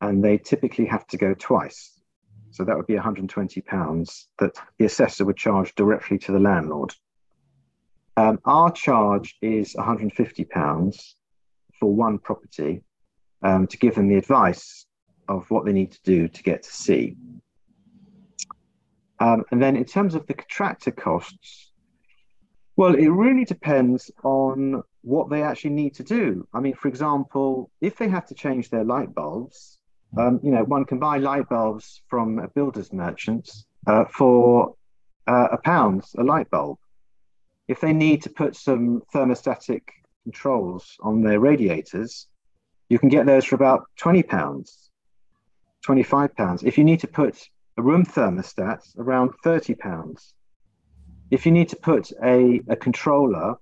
And 0.00 0.24
they 0.24 0.38
typically 0.38 0.86
have 0.86 1.06
to 1.08 1.18
go 1.18 1.34
twice. 1.34 1.99
So 2.50 2.64
that 2.64 2.76
would 2.76 2.86
be 2.86 2.94
£120 2.94 4.26
that 4.38 4.54
the 4.78 4.84
assessor 4.84 5.24
would 5.24 5.36
charge 5.36 5.74
directly 5.74 6.18
to 6.18 6.32
the 6.32 6.40
landlord. 6.40 6.94
Um, 8.16 8.40
our 8.44 8.70
charge 8.72 9.36
is 9.40 9.74
£150 9.74 11.14
for 11.78 11.94
one 11.94 12.18
property 12.18 12.82
um, 13.42 13.66
to 13.68 13.78
give 13.78 13.94
them 13.94 14.08
the 14.08 14.18
advice 14.18 14.86
of 15.28 15.50
what 15.50 15.64
they 15.64 15.72
need 15.72 15.92
to 15.92 16.00
do 16.02 16.28
to 16.28 16.42
get 16.42 16.64
to 16.64 16.70
C. 16.70 17.16
Um, 19.20 19.44
and 19.50 19.62
then 19.62 19.76
in 19.76 19.84
terms 19.84 20.14
of 20.14 20.26
the 20.26 20.34
contractor 20.34 20.90
costs, 20.90 21.72
well, 22.76 22.94
it 22.94 23.08
really 23.08 23.44
depends 23.44 24.10
on 24.24 24.82
what 25.02 25.28
they 25.28 25.42
actually 25.42 25.70
need 25.70 25.94
to 25.96 26.02
do. 26.02 26.46
I 26.52 26.60
mean, 26.60 26.74
for 26.74 26.88
example, 26.88 27.70
if 27.80 27.96
they 27.96 28.08
have 28.08 28.26
to 28.26 28.34
change 28.34 28.70
their 28.70 28.84
light 28.84 29.14
bulbs, 29.14 29.79
um, 30.16 30.40
you 30.42 30.50
know, 30.50 30.64
one 30.64 30.84
can 30.84 30.98
buy 30.98 31.18
light 31.18 31.48
bulbs 31.48 32.02
from 32.08 32.38
a 32.38 32.48
builder's 32.48 32.92
merchant 32.92 33.50
uh, 33.86 34.04
for 34.06 34.74
uh, 35.26 35.48
a 35.52 35.58
pound 35.58 36.04
a 36.18 36.22
light 36.22 36.50
bulb. 36.50 36.78
If 37.68 37.80
they 37.80 37.92
need 37.92 38.22
to 38.22 38.30
put 38.30 38.56
some 38.56 39.02
thermostatic 39.14 39.82
controls 40.24 40.96
on 41.00 41.22
their 41.22 41.38
radiators, 41.38 42.26
you 42.88 42.98
can 42.98 43.08
get 43.08 43.26
those 43.26 43.44
for 43.44 43.54
about 43.54 43.86
20 43.98 44.24
pounds, 44.24 44.90
25 45.82 46.34
pounds. 46.34 46.62
If 46.64 46.76
you 46.76 46.84
need 46.84 47.00
to 47.00 47.06
put 47.06 47.48
a 47.76 47.82
room 47.82 48.04
thermostat, 48.04 48.80
around 48.98 49.32
30 49.44 49.76
pounds 49.76 50.34
if 51.30 51.46
you 51.46 51.52
need 51.52 51.68
to 51.68 51.76
put 51.76 52.10
a, 52.22 52.60
a 52.68 52.76
controller 52.76 53.54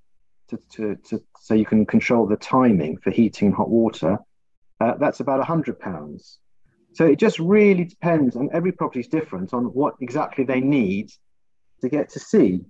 to, 0.48 0.58
to, 0.72 0.96
to, 0.96 1.22
so 1.40 1.54
you 1.54 1.66
can 1.66 1.84
control 1.84 2.26
the 2.26 2.36
timing 2.36 2.96
for 2.96 3.10
heating 3.10 3.48
and 3.48 3.54
hot 3.54 3.68
water, 3.68 4.18
uh, 4.80 4.94
that's 4.98 5.20
about 5.20 5.44
£100. 5.44 6.36
So 6.94 7.06
it 7.06 7.18
just 7.18 7.38
really 7.38 7.84
depends, 7.84 8.36
and 8.36 8.50
every 8.52 8.72
property 8.72 9.00
is 9.00 9.08
different 9.08 9.52
on 9.52 9.64
what 9.66 9.94
exactly 10.00 10.44
they 10.44 10.60
need 10.60 11.10
to 11.80 11.88
get 11.88 12.08
to 12.10 12.18
C. 12.18 12.60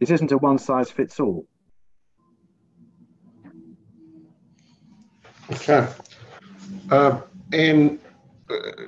This 0.00 0.10
isn't 0.10 0.32
a 0.32 0.38
one 0.38 0.58
size 0.58 0.90
fits 0.90 1.20
all. 1.20 1.46
Okay. 5.52 5.86
Uh, 6.90 7.20
and 7.52 7.98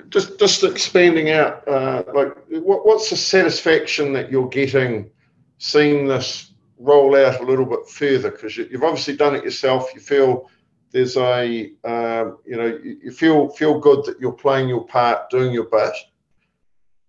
just 0.09 0.39
just 0.39 0.63
expanding 0.63 1.31
out, 1.31 1.67
uh, 1.67 2.03
like 2.13 2.35
what, 2.49 2.85
what's 2.85 3.09
the 3.09 3.15
satisfaction 3.15 4.13
that 4.13 4.31
you're 4.31 4.47
getting 4.49 5.09
seeing 5.57 6.07
this 6.07 6.53
roll 6.77 7.15
out 7.15 7.41
a 7.41 7.43
little 7.43 7.65
bit 7.65 7.87
further 7.89 8.31
because 8.31 8.55
you, 8.55 8.67
have 8.71 8.83
obviously 8.83 9.15
done 9.15 9.35
it 9.35 9.43
yourself. 9.43 9.91
You 9.93 9.99
feel 9.99 10.49
there's 10.91 11.17
a 11.17 11.71
um, 11.83 12.37
you 12.45 12.57
know 12.57 12.79
you 12.83 13.11
feel 13.11 13.49
feel 13.49 13.79
good 13.79 14.05
that 14.05 14.19
you're 14.19 14.31
playing 14.31 14.69
your 14.69 14.85
part, 14.85 15.29
doing 15.29 15.53
your 15.53 15.69
best. 15.69 16.05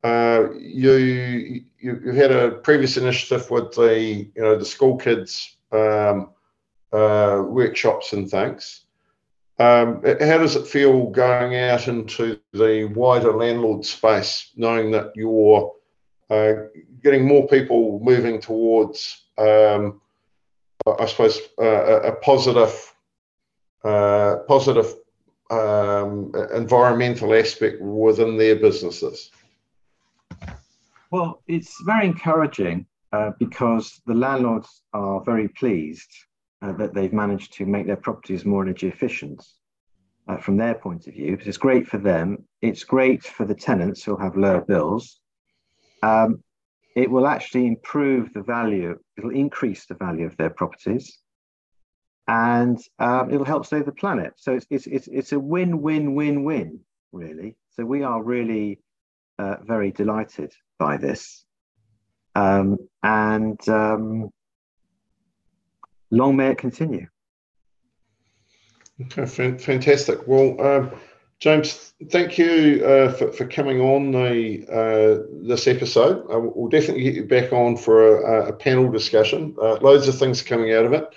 Uh, 0.03 0.49
you, 0.59 0.93
you 0.93 1.65
you 1.79 2.13
had 2.13 2.31
a 2.31 2.53
previous 2.53 2.97
initiative 2.97 3.51
with 3.51 3.73
the 3.73 4.31
you 4.35 4.43
know 4.43 4.57
the 4.57 4.65
school 4.65 4.97
kids 4.97 5.57
um, 5.73 6.31
uh, 6.93 7.43
workshops 7.47 8.13
and 8.13 8.31
things. 8.31 8.85
Um, 9.59 10.03
how 10.05 10.39
does 10.39 10.57
it 10.57 10.67
feel 10.67 11.11
going 11.11 11.55
out 11.55 11.87
into 11.87 12.41
the 12.55 12.85
wider 12.95 13.33
landlord 13.33 13.85
space, 13.85 14.53
knowing 14.57 14.91
that 14.93 15.13
you're 15.15 15.75
uh, 16.31 16.53
getting 17.03 17.27
more 17.27 17.47
people 17.47 18.01
moving 18.03 18.41
towards, 18.41 19.25
um, 19.37 20.01
I 20.87 21.05
suppose, 21.05 21.41
uh, 21.61 22.01
a 22.03 22.13
positive, 22.13 22.90
uh, 23.85 24.37
positive 24.47 24.95
um, 25.51 26.33
environmental 26.55 27.35
aspect 27.35 27.81
within 27.81 28.37
their 28.37 28.57
businesses? 28.57 29.31
Well, 31.11 31.43
it's 31.49 31.75
very 31.85 32.07
encouraging 32.07 32.87
uh, 33.13 33.33
because 33.39 34.01
the 34.07 34.15
landlords 34.15 34.83
are 34.93 35.23
very 35.25 35.49
pleased 35.49 36.11
uh, 36.63 36.73
that 36.73 36.95
they've 36.95 37.13
managed 37.13 37.53
to 37.55 37.67
make 37.67 37.87
their 37.87 37.97
properties 37.97 38.45
more 38.45 38.63
energy 38.63 38.87
efficient 38.87 39.45
uh, 40.29 40.37
from 40.37 40.57
their 40.57 40.75
point 40.75 41.07
of 41.09 41.15
view. 41.15 41.37
It's 41.45 41.57
great 41.57 41.89
for 41.89 41.99
them. 41.99 42.45
It's 42.63 42.85
great 42.85 43.25
for 43.25 43.45
the 43.45 43.55
tenants 43.55 44.05
who'll 44.05 44.21
have 44.21 44.37
lower 44.37 44.61
bills. 44.61 45.21
Um, 46.03 46.45
it 46.95 47.11
will 47.11 47.27
actually 47.27 47.67
improve 47.67 48.33
the 48.33 48.43
value, 48.43 48.99
it'll 49.17 49.35
increase 49.35 49.87
the 49.87 49.95
value 49.95 50.27
of 50.27 50.37
their 50.37 50.51
properties 50.51 51.19
and 52.31 52.79
um, 53.01 53.29
it'll 53.33 53.45
help 53.45 53.67
save 53.67 53.87
the 53.87 53.93
planet. 53.93 54.35
So 54.37 54.53
it's, 54.53 54.67
it's, 54.71 54.87
it's, 54.87 55.09
it's 55.09 55.33
a 55.33 55.41
win, 55.41 55.83
win, 55.83 56.15
win, 56.15 56.45
win, 56.45 56.79
really. 57.11 57.57
So 57.71 57.85
we 57.85 58.05
are 58.05 58.23
really 58.23 58.79
uh, 59.41 59.57
very 59.65 59.91
delighted 59.91 60.53
by 60.79 60.97
this. 60.97 61.45
Um, 62.37 62.77
and 63.03 63.59
um, 63.69 64.31
long 66.13 66.37
may 66.37 66.53
it 66.53 66.59
continue. 66.59 67.09
Okay, 69.01 69.59
fantastic. 69.59 70.29
Well, 70.29 70.61
um, 70.65 70.93
James, 71.41 71.95
thank 72.11 72.39
you 72.39 72.85
uh, 72.85 73.13
for, 73.13 73.33
for 73.33 73.47
coming 73.47 73.81
on 73.81 74.13
the 74.13 74.67
uh, 74.71 75.27
this 75.49 75.67
episode. 75.67 76.19
Uh, 76.33 76.39
we'll 76.39 76.69
definitely 76.69 77.03
get 77.03 77.15
you 77.15 77.25
back 77.25 77.53
on 77.53 77.77
for 77.77 78.21
a, 78.21 78.51
a 78.51 78.53
panel 78.53 78.89
discussion. 78.89 79.57
Uh, 79.61 79.79
loads 79.81 80.07
of 80.07 80.17
things 80.17 80.43
coming 80.43 80.73
out 80.75 80.85
of 80.85 80.93
it. 80.93 81.13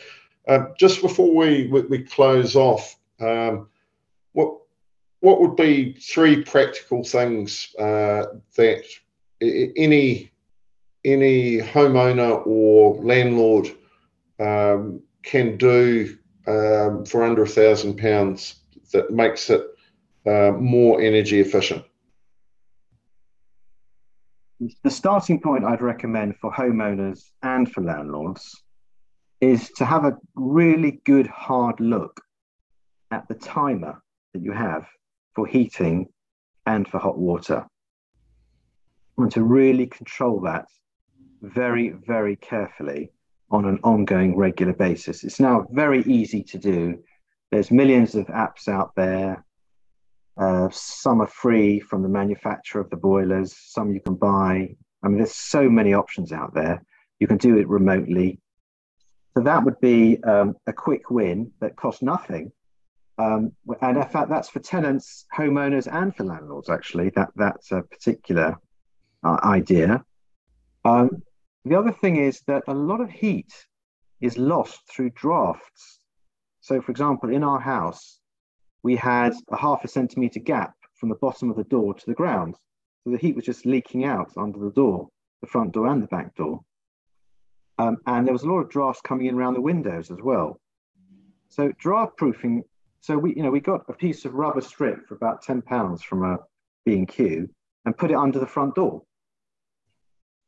Uh, 0.47 0.65
just 0.77 1.01
before 1.01 1.33
we, 1.33 1.67
we, 1.67 1.81
we 1.81 1.99
close 1.99 2.55
off, 2.55 2.97
um, 3.19 3.67
what 4.33 4.57
what 5.21 5.39
would 5.39 5.55
be 5.55 5.93
three 5.93 6.43
practical 6.43 7.01
things 7.01 7.73
uh, 7.79 8.25
that 8.57 8.83
any 9.41 10.29
any 11.05 11.59
homeowner 11.59 12.45
or 12.45 12.95
landlord 13.01 13.69
um, 14.39 15.01
can 15.21 15.55
do 15.55 16.17
um, 16.47 17.05
for 17.05 17.23
under 17.23 17.43
a 17.43 17.47
thousand 17.47 17.97
pounds 17.97 18.55
that 18.91 19.11
makes 19.11 19.49
it 19.49 19.65
uh, 20.25 20.51
more 20.51 21.01
energy 21.01 21.39
efficient? 21.39 21.85
The 24.83 24.89
starting 24.89 25.39
point 25.39 25.63
I'd 25.63 25.81
recommend 25.81 26.35
for 26.37 26.51
homeowners 26.51 27.31
and 27.41 27.71
for 27.71 27.81
landlords 27.81 28.61
is 29.43 29.69
to 29.71 29.83
have 29.83 30.05
a 30.05 30.17
really 30.35 31.01
good 31.03 31.27
hard 31.27 31.77
look 31.81 32.21
at 33.11 33.27
the 33.27 33.35
timer 33.35 34.01
that 34.33 34.41
you 34.41 34.53
have 34.53 34.85
for 35.35 35.45
heating 35.45 36.07
and 36.65 36.87
for 36.87 36.97
hot 36.97 37.17
water 37.17 37.65
and 39.17 39.29
to 39.31 39.43
really 39.43 39.85
control 39.85 40.39
that 40.39 40.65
very, 41.41 41.89
very 41.89 42.37
carefully 42.37 43.11
on 43.51 43.65
an 43.65 43.79
ongoing 43.83 44.35
regular 44.35 44.73
basis. 44.73 45.25
It's 45.25 45.41
now 45.41 45.67
very 45.71 46.03
easy 46.03 46.41
to 46.43 46.57
do. 46.57 47.03
There's 47.51 47.69
millions 47.69 48.15
of 48.15 48.25
apps 48.27 48.69
out 48.69 48.91
there. 48.95 49.45
Uh, 50.37 50.69
some 50.71 51.21
are 51.21 51.27
free 51.27 51.81
from 51.81 52.01
the 52.01 52.09
manufacturer 52.09 52.81
of 52.81 52.89
the 52.89 52.97
boilers, 52.97 53.53
some 53.57 53.91
you 53.91 53.99
can 53.99 54.15
buy. 54.15 54.73
I 55.03 55.07
mean, 55.09 55.17
there's 55.17 55.35
so 55.35 55.69
many 55.69 55.93
options 55.93 56.31
out 56.31 56.53
there. 56.55 56.81
You 57.19 57.27
can 57.27 57.37
do 57.37 57.57
it 57.57 57.67
remotely. 57.67 58.39
So 59.35 59.43
that 59.43 59.63
would 59.63 59.79
be 59.79 60.23
um, 60.23 60.55
a 60.67 60.73
quick 60.73 61.09
win 61.09 61.51
that 61.59 61.75
costs 61.75 62.01
nothing. 62.01 62.51
Um, 63.17 63.51
and 63.81 63.97
in 63.97 64.03
fact, 64.03 64.29
that's 64.29 64.49
for 64.49 64.59
tenants, 64.59 65.25
homeowners, 65.35 65.87
and 65.91 66.15
for 66.15 66.23
landlords. 66.23 66.69
Actually, 66.69 67.09
that 67.11 67.29
that's 67.35 67.71
a 67.71 67.81
particular 67.81 68.57
uh, 69.23 69.37
idea. 69.43 70.03
Um, 70.85 71.23
the 71.65 71.77
other 71.77 71.91
thing 71.91 72.17
is 72.17 72.41
that 72.47 72.63
a 72.67 72.73
lot 72.73 73.01
of 73.01 73.09
heat 73.09 73.51
is 74.21 74.37
lost 74.37 74.81
through 74.89 75.11
drafts. 75.11 75.99
So, 76.61 76.81
for 76.81 76.91
example, 76.91 77.29
in 77.29 77.43
our 77.43 77.59
house, 77.59 78.19
we 78.83 78.95
had 78.95 79.33
a 79.51 79.57
half 79.57 79.83
a 79.83 79.87
centimeter 79.87 80.39
gap 80.39 80.73
from 80.95 81.09
the 81.09 81.15
bottom 81.15 81.49
of 81.49 81.57
the 81.57 81.63
door 81.65 81.93
to 81.93 82.05
the 82.05 82.13
ground. 82.13 82.55
So 83.03 83.11
the 83.11 83.17
heat 83.17 83.35
was 83.35 83.45
just 83.45 83.65
leaking 83.65 84.05
out 84.05 84.31
under 84.37 84.59
the 84.59 84.71
door, 84.71 85.09
the 85.41 85.47
front 85.47 85.73
door 85.73 85.87
and 85.87 86.01
the 86.01 86.07
back 86.07 86.35
door. 86.35 86.61
Um, 87.79 87.97
and 88.05 88.25
there 88.25 88.33
was 88.33 88.43
a 88.43 88.47
lot 88.47 88.59
of 88.59 88.69
drafts 88.69 89.01
coming 89.01 89.27
in 89.27 89.35
around 89.35 89.55
the 89.55 89.61
windows 89.61 90.11
as 90.11 90.19
well. 90.21 90.59
So 91.49 91.71
draft 91.79 92.17
proofing. 92.17 92.63
So 93.01 93.17
we, 93.17 93.35
you 93.35 93.43
know, 93.43 93.51
we 93.51 93.59
got 93.59 93.81
a 93.89 93.93
piece 93.93 94.25
of 94.25 94.33
rubber 94.33 94.61
strip 94.61 95.07
for 95.07 95.15
about 95.15 95.41
ten 95.41 95.61
pounds 95.61 96.03
from 96.03 96.23
a 96.23 96.37
B 96.85 96.93
and 96.93 97.07
Q 97.07 97.49
and 97.85 97.97
put 97.97 98.11
it 98.11 98.15
under 98.15 98.39
the 98.39 98.47
front 98.47 98.75
door. 98.75 99.01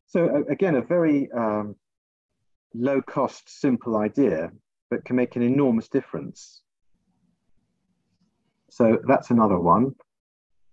So 0.08 0.46
again, 0.50 0.76
a 0.76 0.82
very 0.82 1.30
um, 1.32 1.76
low 2.74 3.02
cost, 3.02 3.50
simple 3.50 3.98
idea, 3.98 4.52
but 4.90 5.04
can 5.04 5.16
make 5.16 5.36
an 5.36 5.42
enormous 5.42 5.90
difference. 5.90 6.62
So 8.70 9.00
that's 9.08 9.32
another 9.32 9.60
one. 9.60 9.96